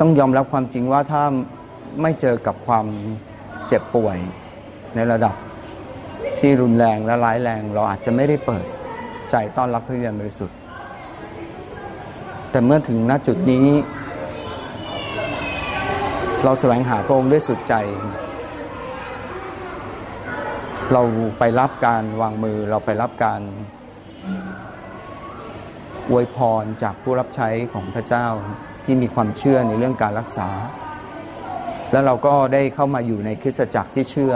[0.00, 1.22] ต้องยอมรับความจริงว่าถ้า
[2.02, 2.86] ไม่เจอกับความ
[3.66, 4.16] เจ็บป่วย
[4.94, 5.34] ในระดับ
[6.38, 8.64] ที่รุนแรงและร้ายแรง เราอาจจะไม่ได้เปิด
[9.30, 10.56] ใจต้อนรับพระวิญญาณบริสุทธิ์
[12.50, 13.66] แต่เมื่อถึงณจุดนี้
[16.44, 17.74] เราแสวงหาพระองค์ด้วยสุดใจ
[20.92, 21.02] เรา
[21.38, 23.40] ไปรับการวางมือเราไปรับการ
[26.10, 28.26] อวยพรจากผู้รับใช้ของพระเจ้า
[28.84, 30.48] ที่มีความเชื่อในเรื่องการรักษา
[31.92, 34.34] แล้วเราก็ได้เข้ามาอยู่ในคริสตจักรที่เชื่อ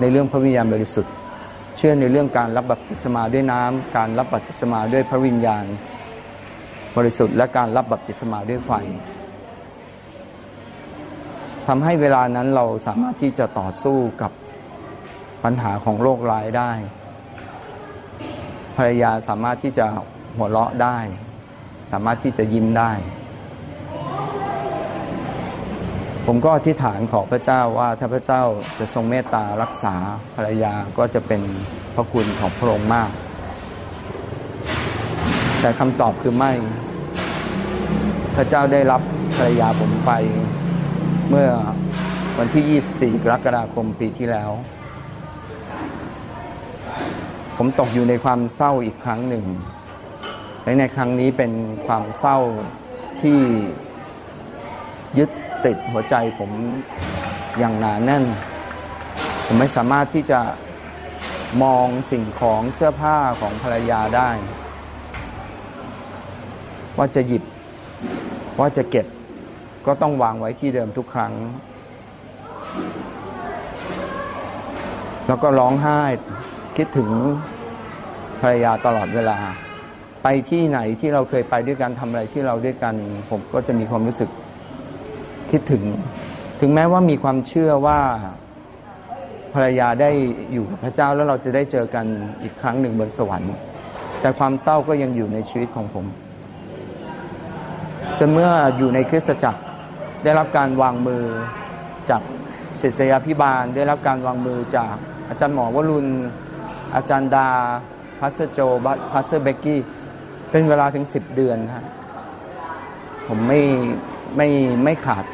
[0.00, 1.14] ในเรื่องพระวิญญาณบริสุทธิ์
[1.76, 5.64] เชื่อในเรื่องการรับบัพติศมาด้วยน้ำการรับบัพติศมาด้วยพระวิญญาณ
[6.96, 8.72] บริสุทธิ์ และการรับบัพติศมาด้วยไฟ
[11.66, 14.32] ทำให้เวลานั้นเราสามารถที่จะต่อสู้กับ
[15.44, 16.70] ปัญหาของโรคร้ายได้
[18.76, 19.86] ภรรยาสามารถที่จะ
[20.36, 20.98] หัวเราะได้
[21.90, 22.92] สามารถที่จะยิ้มได้
[26.26, 28.42] ผมก็อธิษฐานขอพระเจ้าว่าถ้าพระเจ้า
[28.78, 29.94] จะทรงเมตตารักษา
[30.34, 31.42] ภรรยาก็จะเป็น
[31.94, 33.10] พระคุณของพระองค์มาก
[35.60, 36.52] แต่คำตอบคือไม่
[38.36, 39.02] พระเจ้าได้รับ
[39.36, 40.12] ภรรยาผมไป
[41.30, 41.48] เมื่อ
[42.38, 44.50] วันที่ 24 กรกฎาคมปีที่แล้ว
[47.56, 49.44] ผมตกอยู่ในความเศร้าอีกครั้งหนึ่ง
[50.66, 51.52] และในครั้งนี้เป็น
[51.86, 52.38] ความเศร้า
[53.22, 53.40] ที่
[55.18, 55.30] ยึด
[55.64, 56.50] ติดหัวใจผม
[57.58, 58.24] อย่างหนาแน่น
[59.46, 60.40] ผมไม่สามารถที่จะ
[61.62, 64.30] มองสิ่งของเสื้อผ้าของภรรยาได้
[66.98, 67.44] ว่าจะหยิบ
[68.60, 69.06] ว่าจะเก็บ
[69.86, 71.32] ก็ต้องวางไว้ที่เดิมทุกครั้ง
[75.26, 76.02] แล้วก็ร้องไห้
[76.76, 77.10] คิดถึง
[78.40, 79.38] ภรรยาตลอดเวลา
[80.28, 82.94] ไปที่ไหนที่เราเคยไปด้วยกันทำอะไรที่เราด้วยกัน
[83.30, 84.30] ผมก็จะมีความรู้สึก
[85.50, 85.82] คิดถึง
[86.60, 88.00] ถึงแม้ว่ามีความเชื่อว่า
[89.54, 90.10] ภรรยาได้
[90.52, 92.06] อยู่กับพระเจ้าแล้วเราจะได้เจอกัน
[92.42, 93.54] อีกครั้งหนึ่งบนสวรรค์
[94.20, 96.06] แต่ความเศร้าก็ยังอยู่ในชีวิตของผม
[98.18, 99.60] จนเมื่ออยู่ในคริสตจักร
[100.24, 101.22] ได้รับการวางมือ
[102.10, 102.22] จาก
[102.80, 104.94] ศิษยาพิบาล ได้รับการวางมือจาก
[105.28, 106.08] อาจารย์หมอวรุณ
[106.94, 107.48] อาจารย์ดา
[108.20, 108.60] พัสโจ
[109.12, 109.80] พัสเบกกี้
[110.50, 111.84] เป็นเวลาถึง10เดือนฮะ
[113.28, 113.62] ผมไม่
[114.36, 114.48] ไม่
[114.84, 115.24] ไม่ขาด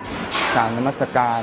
[0.56, 1.40] การนมัสการ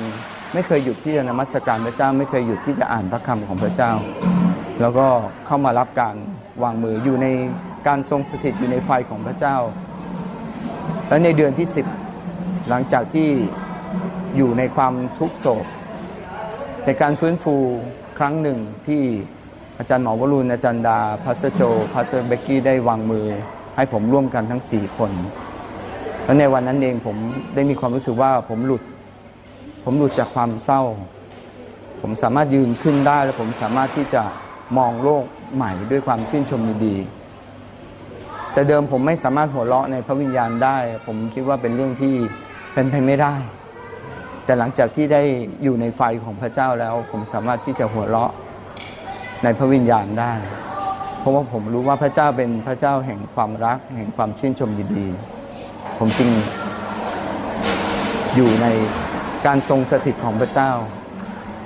[0.54, 3.92] ไม่เคยหยุดที่จะนมัสการพระเจ้า ไม่เคยหยุดที่จะอ่านพระคำของพระเจ้า
[4.82, 5.08] แล้วก็
[5.46, 6.16] เข้ามารับการ
[6.64, 7.28] วางมืออยู่ใน
[7.88, 9.58] การทรงสถิตอยู่ในไฟของพระเจ้า
[11.08, 11.68] และในเดือนที่
[12.18, 13.30] 10หลังจากที่
[14.36, 15.66] อยู่ในความทุกโศก
[16.86, 17.56] ในการฟื้นฟู
[18.20, 19.04] ครั้งหนึ่งที่
[19.78, 21.62] อาจารย์หมอวรุณอาจารย์ดาพัสโจ
[21.94, 23.28] พัสเบกกี้ได้วางมือ
[23.80, 25.12] ให้ผมร่วมกันทั้ง4คน
[26.24, 27.18] แล้วในวันนั้นเองผม
[27.56, 28.84] ได้มีความรู้สึกว่าผมหลุด
[29.84, 30.82] ผมหลุดจากความเศร้า
[32.02, 34.24] ผมสามารถยืนขึ้นได้และผมสามารถที่จะ
[34.78, 35.26] มองโลก
[35.56, 42.16] ใหม่ด้วยความชื่นชมดีๆแต่เดิมผมไม่สามารถหัวเราะในพระวิญญาณได้ ผมคิดว่าเป็นเรื่องที่
[42.74, 43.36] เป็นไปไม่ได้
[44.46, 45.22] แต่หลังจากที่ได้
[45.64, 48.32] อยู่ในไฟของพระเจ้าแล้ว ผมสามารถที่จะหัวเราะ
[49.44, 50.34] ในพระวิญญาณได้
[51.20, 55.08] เพราะว่าผมรู้ว่าพระเจ้าเป็นพระเจ้าแห่งความรัก แห่งความชื่นชมยินดี
[55.98, 56.30] ผมจึง
[58.36, 58.68] อยู่ใน
[59.46, 60.72] การทรงสถิตของพระเจ้า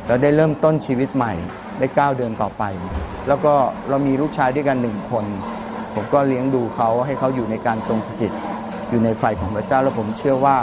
[0.07, 1.33] แล้วได้เริ่มต้นชีวิตใหม่
[1.79, 2.63] ได้ก้าวเดินต่อไป
[3.27, 3.53] แล้วก็
[3.89, 5.25] เรามีลูกชายด้วยกันหนึ่งคน
[5.95, 8.31] ผมก็เลี้ยงดูเขาให้เขาอยู่ในการทรงสถิต
[8.89, 10.57] อยู่ในไฟของพระเจ้าและผมเชื่อว่า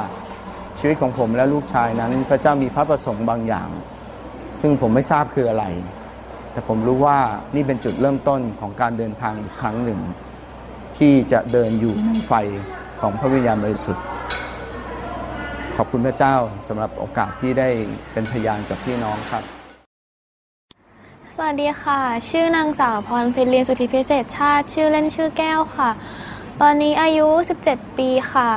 [0.78, 3.68] ชีวิตของผมและลูกชายนั้น พระเจ้ามีพระประสงค์บางอย่าง
[4.60, 5.64] ซึ่งผมไม่ทราบคืออะไร
[6.52, 7.18] แต่ผมรู้ว่า
[7.54, 10.00] นี่เป็นจุดเริ่มต้นของการเดินทางอีกครั้งหนึ่ง
[10.98, 12.32] ที่จะเดินอยู่ในไฟ
[13.00, 14.04] ของพระวิญญาณบริสุทธิ์
[15.76, 16.34] ขอบคุณพระเจ้า
[16.68, 17.68] สำหรับโอกาสที่ได้
[18.12, 19.42] เป็นพยานกับพี่น้องครับ
[21.36, 25.90] สวัสดีค่ะ ชื่อนางสาวพรเพชรเรียนสุทธิพิเศษชาติ ชื่อเล่นชื่อแก้วค่ะ
[26.60, 27.28] ตอนนี้อายุ
[27.64, 28.50] 17 ปีค่ะ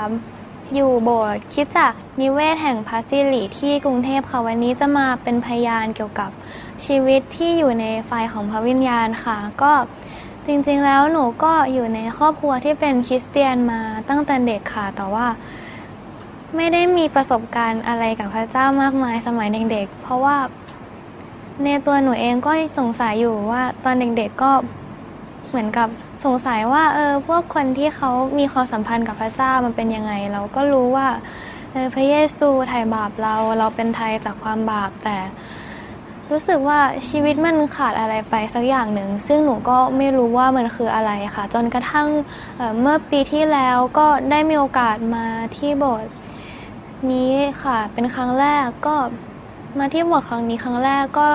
[0.76, 6.32] อยู่โบสถ์คิดจากนิเวศแห่งพัสซิลิที่กรุงเทพค่ะวันนี้จะมาเป็นพยานเกี่ยวกับ
[6.86, 9.74] ชีวิตที่อยู่ในไฟของพระวิญญาณค่ะ ก็
[10.48, 15.28] จริงๆแล้วหนูก็อยู่ในครอบครัวที่เป็นคริสเตียนมาตั้งแต่เด็กค่ะ แต่ว่า
[16.56, 20.38] ไม่ได้มีประสบการณ์อะไรกับพระเจ้ามากมายสมัยเด็กๆ เพราะว่า
[21.64, 24.52] ในตัวหนูเองก็สงสัยอยู่ว่าตอนเด็กๆก็
[25.50, 25.88] เหมือนกับ
[26.26, 31.08] สงสัยว่าเออพวกคนที่เขามีความสัมพันธ์กับพระเจ้ามันเป็นยังไง เราก็รู้ว่า
[31.72, 35.18] เออพระเยซูไถ่บาปเราเราเป็นไทยจากความบาปแต่
[36.32, 42.08] รู้สึกว่าชีวิตมันขาดอะไรไปสักอย่างหนึ่ง ซึ่งหนูก็ไม่รู้ว่ามันคืออะไรค่ะ จนกระทั่ง
[42.58, 45.26] เเมื่อปีที่แล้วก็ได้มีโอกาสมา
[45.58, 46.12] ที่โบสถ์
[47.12, 47.32] นี้
[47.64, 48.96] ค่ะ เป็นครั้งแรกก็
[49.80, 51.30] มาที่โบสถ์ครั้งนี้ครั้งแรกก็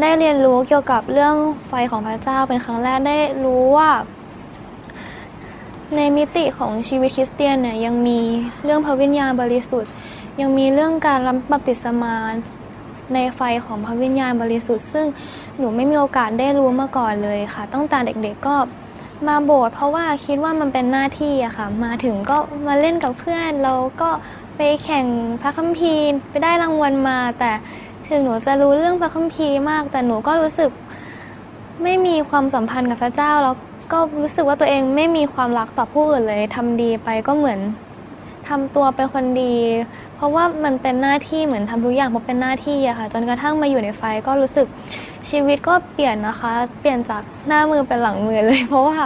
[0.00, 1.34] ได้เรียนรู้เกี่ยวกับเรื่อง
[1.66, 3.90] ไฟของพระเจ้าเป็นครั้งแรกได้รู้ว่า
[5.96, 8.20] ในมิติของชีวิตคริสเตียนเนี่ยยังมี
[8.64, 9.92] เรื่องพระวิญญาณบริสุทธิ์
[10.40, 12.16] ยังมีเรื่องการรับบัพติศมา
[13.14, 15.06] ในไฟของพระวิญญาณบริสุทธิ์ ซึ่ง
[15.58, 18.56] หนูไม่มีโอกาสได้รู้มาก่อนเลยค่ะ ตั้งแต่เด็กๆก็
[19.28, 22.36] มาโบสถ์เพราะว่าคิดว่ามันเป็นหน้าที่อะค่ะ มาถึงก็
[22.66, 24.10] มาเล่นกับเพื่อนเราก็
[24.56, 25.06] ไปแข่ง
[25.42, 27.50] พระคัมภีร์ไปได้รางวัลมา แต่
[28.08, 30.70] ถึงหนูจะรู้เรื่องพระคัมภีร์มาก แต่หนูก็รู้สึก
[31.82, 33.56] ไม่มีความสัมพันธ์กับพระเจ้าแล้ว
[33.92, 37.58] ก็รู้สึกว่าตัวเองไม่มีความรักต่อผู้อื่นเลยทำดีไปก็เหมือน
[38.48, 39.54] ทำตัวเป็นคนดี
[40.16, 44.66] เพราะว่ามันเป็นหน้าที่เหมือนทำทุกอย่างเพราะเป็นหน้าที่อะค่ะ จนกระทั่งมาอยู่ในไฟก็รู้สึก
[45.30, 48.98] ชีวิตก็เปลี่ยนนะคะ เปลี่ยนจากหน้ามือเป็นหลังมือเลย เพราะว่า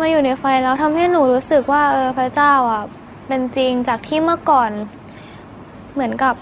[0.00, 2.84] มาอยู่ในไฟแล้วทำให้หนูรู้สึกว่าเออพระเจ้าอะ
[3.28, 4.70] เป็นจริงจากที่เมื่อก่อน
[5.94, 6.34] เหมือนกับ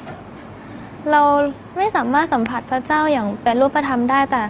[1.10, 1.22] เรา
[1.76, 4.42] ไม่สามารถสัมผัสพระเจ้าอย่างเป็นรูปธรรมได้แต่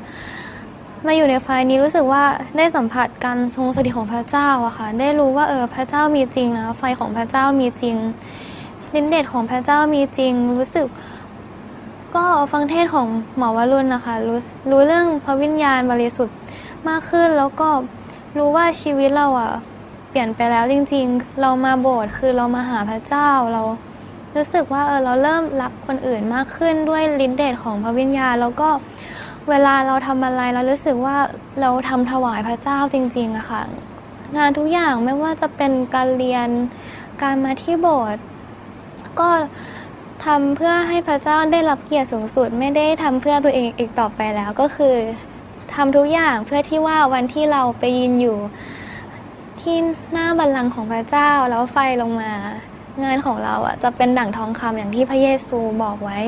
[1.06, 2.24] มาอยู่ในไฟนี้รู้สึกว่า
[2.56, 7.96] ได้สัมผัสการทรงสถิตของพระเจ้าอะค่ะ ได้รู้ว่าเออพระเจ้ามีจริงนะไฟของพระเจ้ามีจริง
[8.94, 10.86] ลิ้นเด็ดของพระเจ้ามีจริง รู้สึก
[12.16, 14.38] ก็ฟังเทศของหมอวรุณนะคะรู้
[14.70, 16.36] รู้เรื่องพระวิญญาณบริสุทธิ์
[16.88, 17.68] มากขึ้นแล้วก็
[18.38, 19.50] รู้ว่าชีวิตเราอะ
[20.10, 23.62] เปลี่ยนไปแล้วจริง ๆ เรามาโบสถ์คือเรามาหาพระเจ้าเรา
[24.36, 28.68] รู้สึกว่าเออเราเริ่มรักคนอื่นมากขึ้นด้วยลิ้นเดชของพระวิญญาณแล้วก็
[29.50, 31.16] เวลาเราทำอะไรเรารู้สึกว่า
[31.60, 33.62] เราทำถวายพระเจ้าจริงๆอะค่ะ
[34.36, 36.48] งานทุกอย่างไม่ว่าจะเป็นการเรียน
[37.22, 38.22] การมาที่โบสถ์
[39.20, 39.30] ก็
[40.24, 44.94] ทำเพื่อให้พระเจ้าได้รับเกียรติสูงสุด ไม่ได้ทำเพื่อตัวเองอีกต่อไปแล้วก็คือ
[45.74, 48.38] ทำทุกอย่างเพื่อที่ว่าวันที่เราไปยืนอยู่
[49.60, 49.76] ที่
[50.12, 52.32] หน้าบัลลังก์ของพระเจ้าแล้วไฟลงมา
[53.04, 56.18] งานของเราอะจะเป็นดั่งทองคำอย่างที่พระเยซูบอกไว้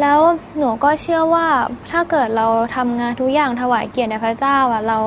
[0.00, 0.18] แล้ว
[0.58, 1.46] หนูก็เชื่อว่า
[1.90, 4.98] ถ้าเกิดเราทำงานทุกอย่างถวายเกียรติแด่พระเจ้าอะเรา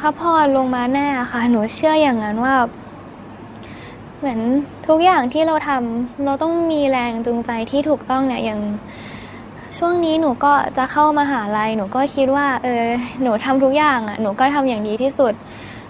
[0.00, 2.54] พระพรลงมาแน่ค่ะ หนูเชื่ออย่างนั้นว่า
[4.18, 4.38] เหมือน
[4.88, 8.60] ทุกอย่างที่เราทำเราต้องมีแรงจูงใจที่ถูกต้องเนี่ยอย่าง
[9.78, 12.84] ช่วงนี้หนูก็จะเข้ามาหาลัยหนูก็คิดว่า เออ
[13.22, 15.32] หนูทำทุกอย่างอะหนูก็ทำอย่างดีที่สุด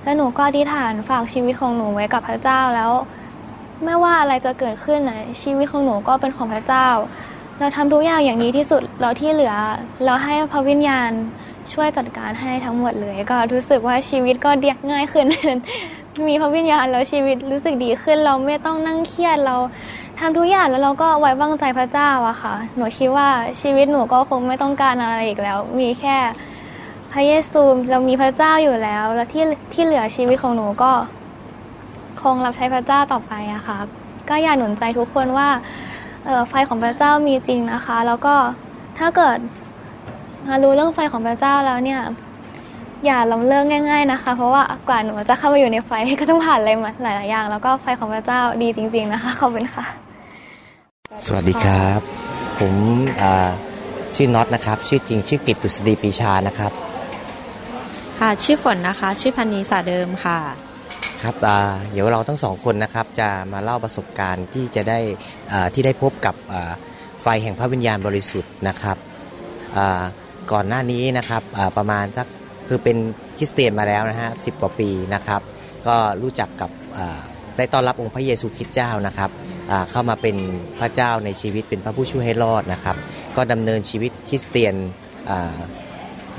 [0.02, 2.92] แล้วหนูก็อธิษฐานฝากชีวิตของหนูไว้กับพระเจ้าแล้ว
[3.84, 6.88] ไม่ว่าอะไรจะเกิดขึ้นนะชีวิตของหนูก็เป็นของพระเจ้า
[7.58, 9.54] เราทำทุกอย่างอย่างดีที่สุดแล้วที่เหลือ
[10.04, 11.10] เราให้พระวิญญาณ
[11.72, 15.26] ช่วยจัดการให้ทั้งหมดเลย ก็รู้สึกว่าชีวิตก็เดียกง่ายขึ้น
[16.28, 19.56] มีพระวิญญาณแล้วชีวิตรู้สึกดีขึ้น เราไม่ต้องนั่งเครียดเรา
[20.18, 23.28] ทำทุกอย่างแล้วเราก็ไว้วางใจพระเจ้าอะค่ะ หนูคิดว่า
[23.60, 26.16] ชีวิตหนูก็คงไม่ต้องการอะไรอีกแล้ว มีแค่
[27.12, 30.92] พระเยซูเรามีพระเจ้าอยู่แล้ว แล้วที่ที่เหลือชีวิตของหนูก็
[32.22, 33.78] คงรับใช้พระเจ้าต่อไปอะค่ะ
[34.30, 35.48] ก็อยากหนุนใจทุกคนว่า
[36.48, 38.34] ไฟของพระเจ้ามีจริงนะคะ แล้วก็
[38.98, 39.38] ถ้าเกิด
[40.48, 42.00] มารู้เรื่องไฟของพระเจ้าแล้วเนี่ย
[43.06, 49.84] อย่าล้มเลิกง่าย ๆนะคะ เพราะว่ากว่าหนูจะเข้ามาอยู่ในไฟก็ต้องผ่านอะไรมาหลายๆอย่าง แล้วก็ไฟของพระเจ้าดีจริง ๆนะคะขอบคุณค่ะ
[51.26, 52.00] สวัสดีครับ
[52.58, 52.74] ผม
[53.22, 53.48] อ่า
[54.14, 56.72] ชื่อน็อตนะครับ ชื่อจริงชื่อกิตตุสดีปีชานะครับ
[58.18, 60.38] ค่ะชื่อฝนนะคะ ชื่อพันนีสาเดิมค่ะ
[61.24, 61.36] ครับ
[61.92, 64.98] เดี๋ยวเราทั้งสองคนนะครับจะมาเล่าประสบการณ์ที่จะได้
[65.74, 66.34] ที่ได้พบกับ
[67.22, 68.96] ไฟแห่งพระวิญญาณบริสุทธิ์นะครับ
[70.52, 71.42] ก่อนหน้านี้นะครับ
[71.76, 72.26] ประมาณสัก
[72.68, 72.96] คือเป็น
[73.38, 75.40] คริสเตียนมาแล้วนะฮะสิกว่าปีนะครับ
[75.86, 76.70] ก็รู้จักกับ
[77.56, 79.30] ได้ต้อนรับองค์พระเยซูคริสต์เจ้านะครับ
[79.90, 80.36] เข้ามาเป็น
[80.78, 82.96] พระเจ้าในชีวิตเป็นพระผู้ช่วยให้รอดนะครับ
[83.36, 84.74] ก็ดำเนินชีวิตคริสเตียน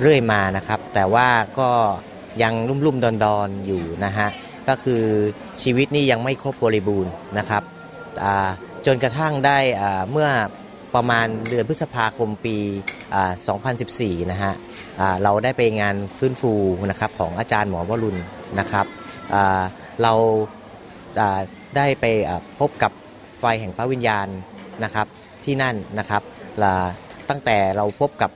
[0.01, 1.27] เรื่อยมานะครับ แต่ว่า
[1.59, 1.69] ก็
[2.43, 4.29] ยังรุ่มรุ่มดอนดอนอยู่นะฮะ
[4.69, 5.03] ก็คือ
[5.63, 7.63] ชีวิตนี่ยังไม่ครบบริบูรณ์นะครับ
[8.85, 9.59] จนกระทั่งได้
[10.11, 10.29] เมื่อ
[10.95, 12.57] ประมาณเดือนพฤษภาคมปี
[13.43, 14.53] 2014 นะฮะ
[15.23, 16.53] เราได้ไปงานฟื้นฟู
[16.91, 18.21] นะครับของอาจารย์หมอวรุณ
[18.59, 18.85] นะครับ
[20.03, 20.13] เรา
[21.77, 22.05] ได้ไป
[22.59, 22.91] พบกับ
[23.39, 24.27] ไฟแห่งพระวิญญาณ
[24.83, 25.07] นะครับ
[25.43, 26.21] ที่นั่นนะครับ
[27.29, 28.31] ตั้งแต่เราพบกับ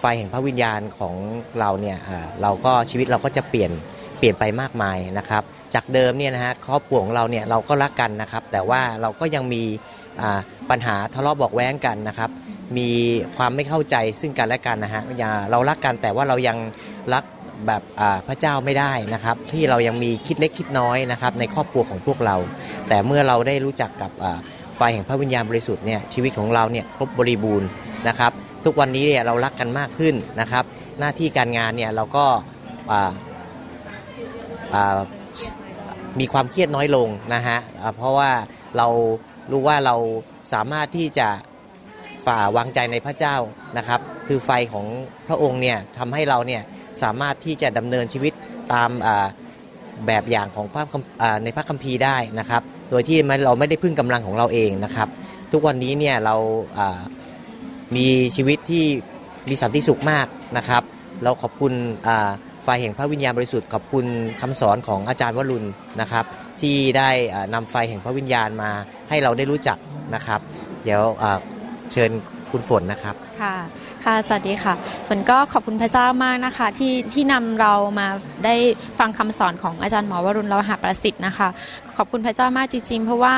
[0.00, 1.14] ไฟแห่งพระวิญญาณของ
[1.60, 1.98] เราเนี่ย
[2.42, 3.70] เราก็ชีวิตเราก็จะเปลี่ยน
[4.20, 5.42] เปลี่ยนไปมากมายนะครับ
[5.74, 9.62] จากเดิมเนี่ยนะฮะครอบครัวของเราเนี่ยเราก็รักกันนะครับ แต่ว่าเราก็ยังมี
[10.70, 12.30] ปัญหาทะเลาะบอกแว้งกันนะครับ
[12.78, 12.88] มี
[13.36, 15.02] ความไม่เข้าใจซึ่งกันและกันนะฮะ
[15.50, 16.56] เรารักกันแต่ว่าเรายัง
[17.14, 17.24] รัก
[17.66, 17.82] แบบ
[18.28, 22.36] พระเจ้าไม่ได้นะครับ ที่เรายังมีคิดเล็กคิดน้อยนะครับ ในครอบครัวของพวกเรา
[22.88, 24.10] แต่เมื่อเราได้รู้จักกับ
[24.76, 27.68] ไฟแห่งพระวิญญาณบริสุทธิ์เนี่ยชีวิตของเราเนี่ยครบบริบูรณ์
[28.08, 28.32] นะครับ
[28.64, 30.64] ทุกวันนี้เนี่ยเรารักกันมากขึ้นนะครับ
[30.98, 32.24] หน้าที่การงานเนี่ยเราก็
[36.20, 37.58] มีความเครียดน้อยลงนะฮะ
[37.96, 38.30] เพราะว่า
[38.76, 38.88] เรา
[39.50, 39.96] รู้ว่าเรา
[40.52, 41.28] สามารถที่จะ
[42.26, 43.36] ฝ่าวางใจในพระเจ้า
[43.78, 44.86] นะครับ คือไฟของ
[45.28, 46.62] พระองค์เนี่ยทำให้เราเนี่ย
[47.02, 48.32] สามารถที่จะดำเนินชีวิต
[48.72, 48.90] ตาม
[50.06, 50.84] แบบอย่างของพระ
[51.44, 55.08] ในพระคัมภีร์ได้นะครับ โดยที่เราไม่ได้พึ่งกำลังของเราเองนะครับ
[55.52, 56.36] ทุกวันนี้เนี่ยเรา
[57.96, 58.06] มี
[58.36, 58.84] ชีวิตที่
[59.48, 60.26] มีสันติสุขมาก
[60.58, 60.82] นะครับ
[61.22, 61.72] เราขอบคุณ
[62.64, 64.06] ไฟแห่งพระวิญญาณบริสุทธิ์ขอบคุณ
[64.40, 65.68] คำสอนของอาจารย์วรุณ
[66.00, 66.24] นะครับ
[66.60, 67.10] ที่ได้
[67.54, 68.70] นำไฟแห่งพระวิญญาณมา
[69.08, 69.78] ให้เราได้รู้จัก
[70.14, 70.40] นะครับ
[70.84, 71.02] เดี๋ยว
[71.92, 72.10] เชิญ
[72.50, 73.56] คุณฝนนะครับค่ะ
[74.04, 74.74] ค่ะ สวัสดีค่ะ
[75.08, 78.08] ฝนก็ขอบคุณพระเจ้ามากนะคะที่ที่นำเรามา
[78.44, 78.54] ได้
[78.98, 81.48] ฟังคำสอนของอาจารย์หมอวรุณเราหาประสิทธิ์นะคะ
[81.96, 83.34] ขอบคุณพระเจ้ามากจริงๆ เพราะว่า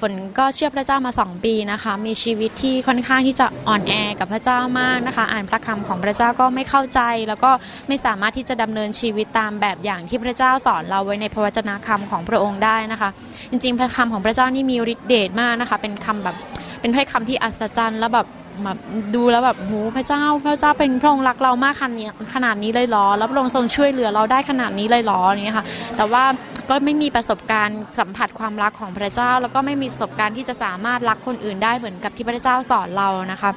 [0.00, 7.50] ฝนก็เชื่อพระเจ้ามา 2 ปีนะคะ มีชีวิตที่ค่อนข้างที่จะอ่อนแอกับพระเจ้ามากนะคะ อ่านพระคำของพระเจ้าก็ไม่เข้าใจ แล้วก็
[7.88, 13.10] ไม่สามารถที่จะดำเนินชีวิตตามแบบอย่างที่พระเจ้าสอนเราไว้ในพระวจนะคำของพระองค์ได้นะคะ
[13.50, 16.36] จริงๆ พระคำของพระเจ้านี่มีฤทธิ์เดชมากนะคะ เป็นคำแบบ
[16.80, 18.26] เป็นถ้อยคำที่อัศจรรย์แล้วแบบ
[18.64, 18.78] แบบ
[19.14, 26.24] ดูแล้วแบบโหพระเจ้าพระเจ้าเป็นพระองค์รักเรามากขนาดนี้ขนาดนี้เลยหรอแล้วพระองค์ทรงช่วยเหลือเราได้ขนาดนี้เลยหรออย่างเงี้ยค่ะ แต่ว่า
[26.68, 33.50] ก็ไม่มีประสบการณ์สัมผัสความรักของพระเจ้า แล้วก็ไม่มีประสบการณ์ที่จะสามารถรักคนอื่นได้เหมือนกับที่พระเจ้าสอนเรานะคะ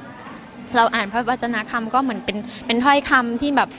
[0.76, 3.70] เราอ่านพระวจนะคำก็เหมือนเป็นเป็นถ้อยคำที่แบบ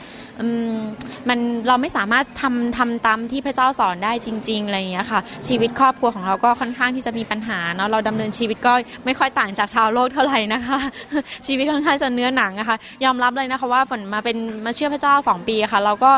[1.29, 8.73] มันเราไม่สามารถทำทำตามที่พระเจ้าสอนได้จริงๆอะไรอย่างเงี้ยค่ะ ชีวิตครอบครัวของเราก็ค่อนข้างที่จะมีปัญหาเนาะเราดำเนินชีวิตก็
[9.05, 10.79] ไม่ค่อยต่างจากชาวโลกเท่าไหร่นะคะ
[11.47, 16.11] ชีวิตค่อนข้างจะเนื้อหนังนะคะ ยอมรับเลยนะคะว่าฝนมาเป็นมาเชื่อพระเจ้าสองปีค่ะ เราก็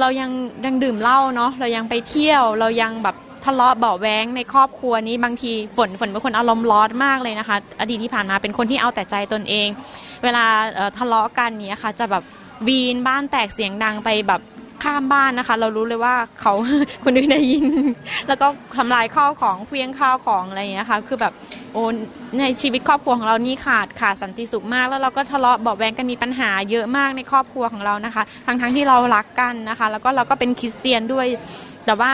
[0.00, 0.30] เรายัง
[0.64, 9.68] ยังดื่มเหล้าเนาะเรายังไปเที่ยวเรายังแบบ ทะเลาะเบาแวงในครอบครัวนี้บางทีฝนฝนเป็นคนอารมณ์ร้อนมากเลยนะคะ อดีตที่ผ่านมาเป็นคนที่เอาแต่ใจตนเอง
[10.22, 10.44] เวลา
[10.98, 12.22] ทะเลาะกันนี้ค่ะ จะแบบ
[12.66, 14.40] วีนบ้านแตกเสียงดังไปแบบ
[14.82, 16.52] ข้ามบ้านนะคะ เรารู้เลยว่าเขา
[17.04, 17.64] คนอื่นได้ยิน
[18.28, 21.32] แล้วก็ทำลายข้าวของเคลี้ยงข้าวของอะไรอย่างเงี้ยค่ะคือแบบ
[21.72, 21.84] โอ้
[22.38, 31.26] ในชีวิตครอบครัวของเรานี่ขาดขาดสันติสุขมาก แล้วเราก็ทะเลาะเบาแวงกันมีปัญหาเยอะมากในครอบครัวของเรานะคะ ทั้งทั้งที่เรารักกันนะคะ แล้วก็เราก็เป็นคริสเตียนด้วย
[31.86, 32.10] แต่ว่า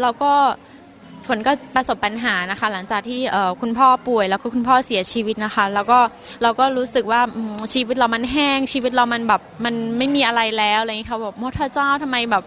[0.00, 0.32] เราก็
[1.28, 3.20] ฝนก็ประสบปัญหานะคะ หลังจากที่
[3.60, 5.98] คุณพ่อป่วย แล้วก็คุณพ่อเสียชีวิตนะคะ แล้วก็
[6.42, 7.20] เราก็รู้สึกว่า
[7.74, 12.44] ชีวิตเรามันแห้ง ชีวิตเรามันแบบมันไม่มีอะไรแล้วอะไรอย่างนี้ค่ะแบบมอเจ้าทำไมแบบ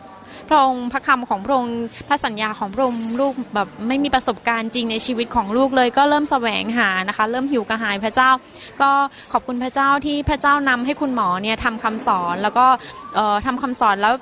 [0.49, 1.76] พระองค์พระคำของพระองค์
[2.07, 8.30] พระสัญญาของพระองค์ลูกแบบไม่มีประสบการณ์จริงในชีวิตของลูกเลย ก็เริ่มแสวงหานะคะ เริ่มหิวกระหายพระเจ้า
[8.82, 8.89] ก็
[9.34, 12.65] ขอบคุณพระเจ้าที่พระเจ้านำให้คุณหมอเนี่ยทำคำสอนแล้วก็
[13.45, 14.13] ทำคำสอนแล้ว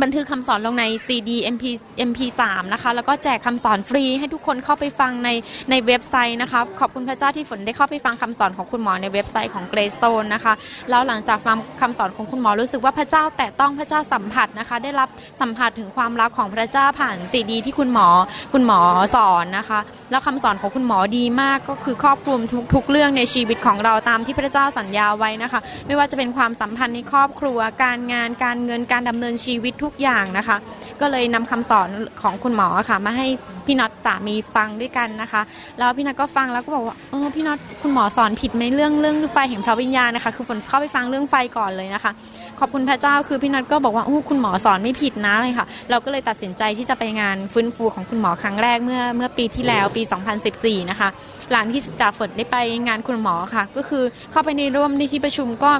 [0.00, 1.64] บันทึกคำสอนลงใน CD MP
[2.08, 5.28] MP3 นะคะ แล้วก็แจกคำสอนฟรีให้ทุกคนเข้าไปฟังใน
[5.70, 10.52] ในเว็บไซต์นะคะ ขอบคุณพระเจ้าที่ฝนได้เข้าไปฟังคำสอนของคุณหมอในเว็บไซต์ของ Greystone นะคะ
[10.90, 15.08] แล้วหลังจากฟังคำสอนของคุณหมอรู้สึกว่าพระเจ้าแตะต้องพระเจ้าสัมผัสนะคะ ได้รับ
[15.40, 18.08] สัมผัสถึงความรักของพระเจ้าผ่านซีดีที่คุณหมอ
[18.52, 18.80] คุณหมอ
[19.16, 19.80] สอนนะคะ
[20.10, 30.56] แล้วคำสอนของคุณหมอดีมากก็คือครอบคลุมทุกทุกเรื่องในชีวิตของเราตามที่พระเจ้าสัญญาไว้นะคะ ไม่ว่าจะเป็นความสัมพันธ์ในครอบครัว การงานการเงินการดำเนินชีวิตทุกอย่างนะคะ
[31.00, 31.88] ก็เลยนำคำสอน
[32.22, 33.26] ของคุณหมอค่ะ มาให้
[33.66, 35.42] พี่น็อตสามีฟังด้วยกันนะคะ
[35.78, 42.12] แล้วพี่น็อตก็ฟังแล้วก็บอกว่าเออพี่น็อตคุณหมอสอนผิดไหมเรื่องเรื่องไฟแห่งพระวิญญาณนะคะ คือฝนเข้าไปฟังเรื่องไฟก่อนเลยนะคะ
[42.60, 50.02] ขอบคุณพระเจ้าคือพี่น็อตก็บอกว่าโอ้คุณหมอสอนไม่ผิดนะเลยค่ะ เราก็เลยตัดสินใจที่จะไปงานฟื้นฟูของคุณหมอครั้งแรกเมื่อเมื่อปีที่แล้วปี
[50.46, 51.08] 2014 นะคะ
[51.52, 52.56] หลังที่จ่าฝนได้ไป
[52.86, 54.02] งานคุณหมอค่ะ ก็คือ
[54.32, 55.72] เข้าไปในร่วมในที่ประชุมก็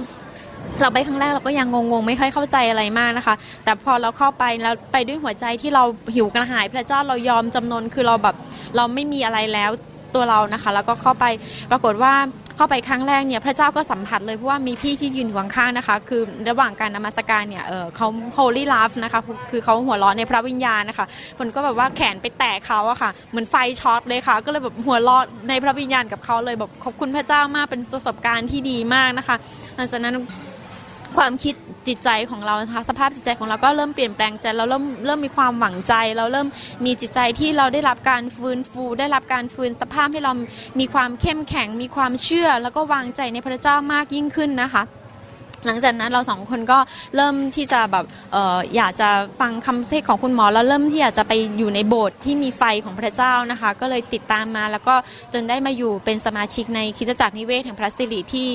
[0.81, 8.35] เราไปครั้งแรกเราก็ยังงงๆ ไม่ค่อยเข้าใจอะไรมากนะคะ แต่พอเราเข้าไปแล้วไปด้วยหัวใจที่เราหิวกระหาย พระเจ้าเรายอมจำนนคือเราแบบ
[8.77, 9.71] เราไม่มีอะไรแล้ว
[10.15, 11.25] ตัวเรานะคะ แล้วก็เข้าไป
[11.71, 12.15] ปรากฏว่า
[12.57, 18.07] เข้าไปครั้งแรกเนี่ยพระเจ้าก็สัมผัสเลยเพราะว่ามีพี่ที่ยืนอยู่ข้างๆนะคะ คือระหว่างการนมัสการเนี่ยเออเขา
[18.39, 19.21] holy love นะคะ
[19.51, 21.07] คือเขาหัวเราะในพระวิญญาณนะคะ
[21.39, 29.37] ฝนก็แบบว่าแขนไปแตะเขาอะค่ะ เหมือนไฟช็อตเลยค่ะ ก็เลยแบบหัวเราะในพระวิญญาณกับเขาเลยแบบขอบคุณพระเจ้ามากเป็นประสบการณ์ที่ดีมากนะคะ
[29.77, 30.15] หลังจากนั้น
[31.19, 31.55] ความคิด
[31.89, 36.49] จิตใจของเรานะคะสภาพจิตใจของเราก็เริ่มเปลี่ยนแปลงใจเราเริ่มเริ่มมีความหวังใจ เราเริ่ม
[36.85, 40.33] มีจิตใจที่เราได้รับการฟื้นฟู ได้รับการฟื้นสภาพให้เรา
[40.81, 44.83] มีความเข้มแข็ง มีความเชื่อ แล้วก็วางใจในพระเจ้ามากยิ่งขึ้นนะคะ
[45.67, 46.79] หลังจากนั้นเราสองคนก็
[47.17, 48.05] เริ่มที่จะแบบ
[48.35, 49.09] อออยากจะ
[49.41, 54.95] ฟังคำเทศของคุณหมอ แล้วเริ่มที่อยากจะไปอยู่ในโบสถ์ที่มีไฟของพระเจ้านะคะ ก็เลยติดตามมาแล้วก็
[55.35, 58.49] จนได้มาอยู่เป็นสมาชิกในคริสตจักรนิเวศแห่งพระสิริที่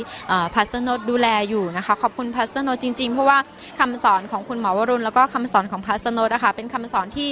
[0.54, 3.40] พัสนดดูแลอยู่นะคะ ขอบคุณพัสนดจริง ๆ เพราะว่า
[3.80, 7.30] คำสอนของคุณหมอวรุณแล้วก็คำสอนของพัสนดนะคะเป็นคำสอนที่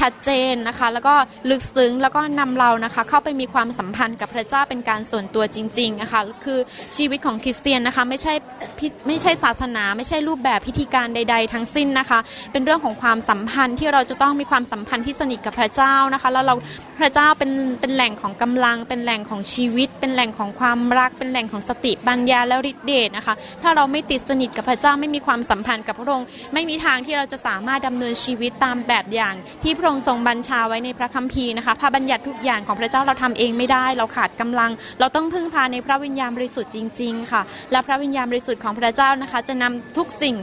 [0.00, 1.14] ชัดเจนนะคะ แล้วก็
[1.50, 6.58] ลึกซึ้งแล้วก็นำเรานะคะเข้าไปมีความสัมพันธ์กับพระเจ้าเป็นการส่วนตัวจริงๆนะคะคือ
[6.96, 8.34] ชีวิตของคริสเตียนนะคะไม่ใช่
[9.06, 12.18] ไม่ใช่ศาสนา ไม่ใช่รูปแบบพิธีการใด ๆ ทั้งสิ้นนะคะ
[12.52, 16.54] เป็นเรื่องของความสัมพันธ์ที่เราจะต้องมีความสัมพันธ์ที่สนิทกับพระเจ้านะคะแล้วเรา
[16.98, 34.70] พระเจ้าเป็นเป็นแหล่งของกำลัง เป็นแหล่งของชีวิต เป็นแหล่งของความรัก เป็นแหล่งของสติปัญญาและฤทธิเดชนะคะ ถ้าเราไม่ติดสนิทกับพระเจ้าไม่มีความสัมพันธ์กับพระองค์ ไม่มีทางที่เราจะสามารถดำเนินชีวิตตามแบบอย่างที่พระองค์ทรงบัญชาไว้ในพระคัมภีร์นะคะพระบัญญัติทุกอย่างของพระเจ้าเราทำเองไม่ได้ เราขาดกำลัง
[35.00, 40.36] เราต้องพึ่งพาในพระวิญญาณบริสุทธิ์จริง ๆ ค่ะ และพระวิญญาณบริสุทธิ์ของพระเจ้านะคะ จะนำทุกสิ่ง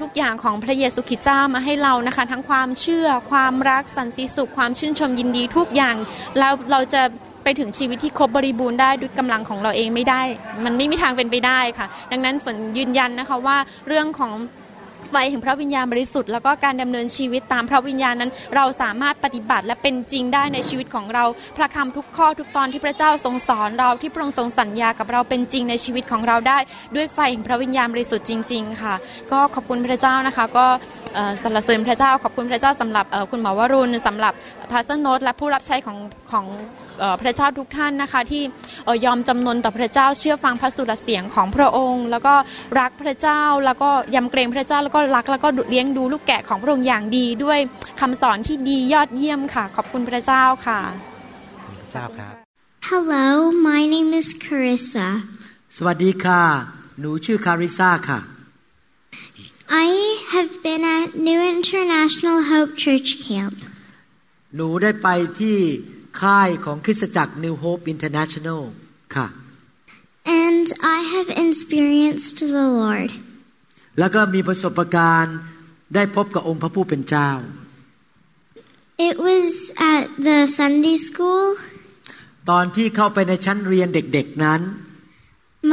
[0.00, 5.96] ทุกอย่างของพระเยซูคริสต์เจ้ามาให้เรานะคะ ทั้งความเชื่อความรักสันติสุข ความชื่นชมยินดีทุกอย่าง
[6.38, 7.02] แล้วเราจะ
[7.44, 10.22] ไปถึงชีวิตที่ครบบริบูรณ์ได้ด้วยกำลังของเราเองไม่ได้
[10.64, 13.56] มันไม่มีทางเป็นไปได้ค่ะ ดังนั้นฝนยืนยันนะคะว่า
[13.88, 14.32] เรื่องของ
[15.10, 21.24] ไฟแห่งพระวิญญาณบริสุทธิ์แล้วก็การดำเนินชีวิตตามพระวิญญาณนั้น เราสามารถปฏิบัติและเป็นจริงได้ในชีวิตของเรา
[21.56, 26.58] พระคำทุกข้อทุกตอนที่พระเจ้าทรงสอนเราที่พระองค์ทรงสัญญากับเราเป็นจริงในชีวิตของเราได้
[26.96, 28.94] ด้วยไฟแห่งพระวิญญาณบริสุทธิ์จริง ๆ ค่ะ
[29.32, 30.66] ก็ขอบคุณพระเจ้านะคะ ก็
[31.42, 34.32] สรรเสริญพระเจ้าขอบคุณพระเจ้าสำหรับคุณหมอวรุณสำหรับ
[34.70, 35.98] พาสโนตและผู้รับใช้ของ
[36.32, 36.46] ของ
[37.22, 38.42] พระเจ้าทุกท่านนะคะ ที่
[39.04, 42.34] ยอมจำนนต่อพระเจ้าเชื่อฟังพระสุรเสียงของพระองค์ แล้วก็
[42.80, 47.58] รักพระเจ้าแล้วก็ยำเกรงพระเจ้าแล้วก็รักแล้วก็เลี้ยงดูลูกแกะของพระองค์อย่างดีด้วย
[48.00, 50.80] คำสอนที่ดียอดเยี่ยมค่ะ ขอบคุณพระเจ้าค่ะ
[51.78, 52.34] พระเจ้าครับ
[52.90, 53.28] Hello
[53.68, 55.08] my name is Carissa
[55.76, 56.42] สวัสดีค่ะ
[57.00, 58.20] หนูชื่อคาริซาค่ะ
[59.86, 59.88] I
[60.32, 63.56] have been at New International Hope Church Camp
[64.56, 65.08] หนูได้ไป
[65.40, 65.58] ที่
[66.22, 68.62] ค่ายของคริสตจักร New Hope International
[69.14, 69.26] ค่ะ
[70.44, 73.10] and I have experienced the Lord
[73.98, 75.36] แล้วก็มีประสบการณ์
[75.94, 77.30] ได้พบกับองค์พระผู้เป็นเจ้า
[79.08, 79.48] It was
[79.94, 81.46] at the Sunday school
[82.50, 84.60] ตอนที่เข้าไปในชั้นเรียนเด็กๆนั้น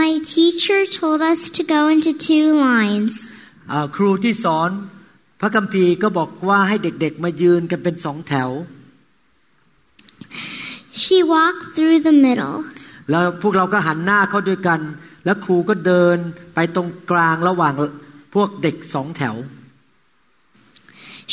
[0.01, 3.13] My teacher told us to go into two lines
[3.95, 4.69] ครูที่สอน
[5.39, 8.49] พระคัมภีร์ก็บอกว่าให้เด็กๆมายืนกันเป็นสองแถว
[11.03, 12.57] She walked through the middle
[13.09, 14.79] แล้วพวกเราก็หันหน้าเข้าด้วยกัน
[15.25, 16.17] แล้วครูก็เดิน
[16.55, 17.73] ไปตรงกลางระหว่าง
[18.33, 19.35] พวกเด็กสองแถว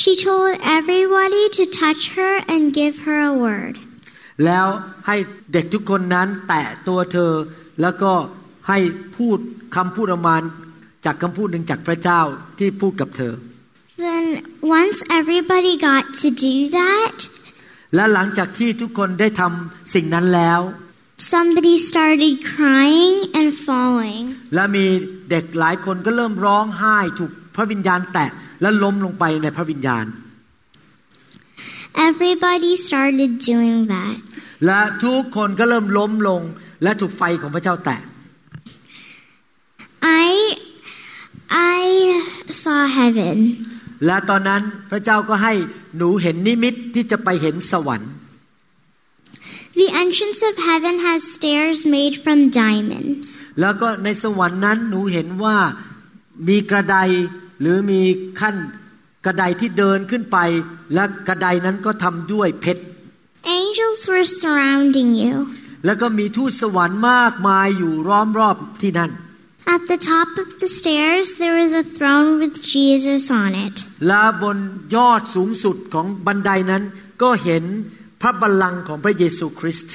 [0.01, 3.75] She told everybody to touch her and give her a word
[4.45, 4.67] แล้ว
[5.07, 5.17] ให้
[5.53, 7.33] เด็กทุกคนนั้นแตะตัวเธอ
[7.83, 8.13] แล้วก็
[8.69, 8.79] ให้
[9.17, 9.39] พูด
[9.77, 10.37] คำพูดออกมา
[11.05, 12.21] จากคำพูดหนึ่งจากพระเจ้า
[12.59, 13.35] ที่พูดกับเธอ
[14.07, 14.27] Then
[14.81, 17.17] once everybody got to do that
[17.95, 20.61] และหลังจากที่ทุกคนได้ทำสิ่งนั้นแล้ว
[21.35, 24.25] somebody started crying and falling
[24.55, 24.87] และมี
[25.31, 28.31] เด็กหลายคนก็เริ่มร้องไห้ถูกพระวิญญาณแตะ
[28.63, 30.07] และล้มลงไปในพระวิญญาณ
[32.09, 34.17] everybody started doing that
[34.67, 36.43] และทุกคนก็เริ่มล้มลง
[36.83, 38.01] และถูกไฟของพระเจ้าแตะ
[40.27, 40.31] I
[41.81, 41.83] I
[42.63, 43.39] saw heaven
[44.07, 45.55] และตอนนั้นพระเจ้าก็ให้
[45.97, 48.13] หนูเห็นนิมิตที่จะไปเห็นสวรรค์
[49.81, 53.09] The entrance of heaven has stairs made from diamond
[53.61, 55.57] แล้วก็ในสวรรค์นั้นหนูเห็นว่า
[56.49, 56.97] มีกระได
[57.61, 58.01] หรือมี
[58.41, 58.57] ขั้น
[59.27, 60.39] กระไดที่เดินขึ้นไป
[60.95, 62.83] และกระไดนั้นก็ทำด้วยเพชร
[63.61, 65.35] Angels were surrounding you
[65.85, 69.11] แล้วก็มีทูตสวรรค์มากมายอยู่ล้อมรอบที่นั่น
[69.77, 74.59] At the top of the stairs there is a throne with Jesus on it และบน
[74.97, 76.83] ยอดสูงสุดของบันไดนั้น
[77.23, 77.65] ก็เห็น
[78.21, 79.95] พระบัลลังก์ของพระเยซูคริสต์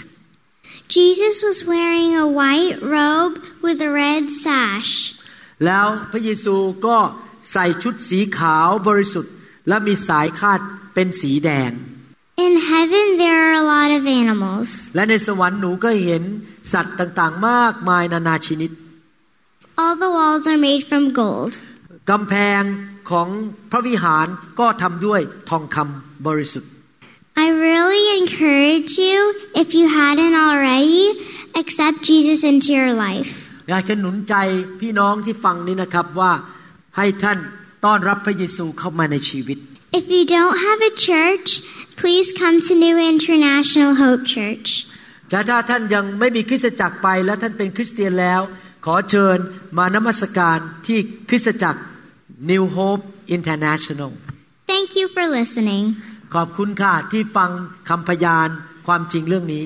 [0.95, 4.91] Jesus was wearing a white robe with a red sash
[5.65, 6.55] แล้วพระเยซู
[6.85, 6.97] ก็
[7.51, 9.33] ใส่ชุดสีขาวบริสุทธิ์
[9.67, 10.59] และมีสายคาด
[10.93, 11.71] เป็นสีแดง
[12.45, 14.69] In heaven, there are a lot of animals.
[14.95, 16.23] และในสวรรค์หนูก็เห็น
[16.73, 18.71] สัตว์ต่างๆ มากมายนานาชนิด
[19.80, 21.52] All the walls are made from gold.
[22.10, 22.62] กำแพง
[23.10, 23.28] ของ
[23.70, 24.26] พระวิหาร
[24.60, 25.20] ก็ทำด้วย
[25.50, 26.70] ทองคำบริสุทธิ์
[27.44, 29.18] I really encourage you,
[29.62, 31.04] if you hadn't already,
[31.60, 33.32] accept Jesus into your life.
[33.70, 34.34] อยากจะหนุนใจ
[34.80, 36.32] พี่น้องที่ฟังนี้นะครับว่า
[36.96, 37.38] ให้ท่าน
[37.84, 39.58] ต้อนรับพระเยซูเข้ามาในชีวิต
[40.00, 41.48] If you don't have a church,
[42.00, 44.68] please come to New International Hope Church.
[45.30, 48.40] และถ้าท่านยังไม่มีคริสตจักรไปและท่านเป็นคริสเตียนแล้ว
[48.85, 49.37] ขอเชิญ
[49.77, 51.81] มานมัสการที่คริสตจักร
[52.51, 53.03] New Hope
[53.37, 54.11] International
[54.71, 55.83] Thank you for listening.
[56.35, 57.49] ขอบคุณค่ะที่ฟัง
[57.89, 58.47] คำพยาน
[58.87, 59.65] ความจริงเรื่องนี้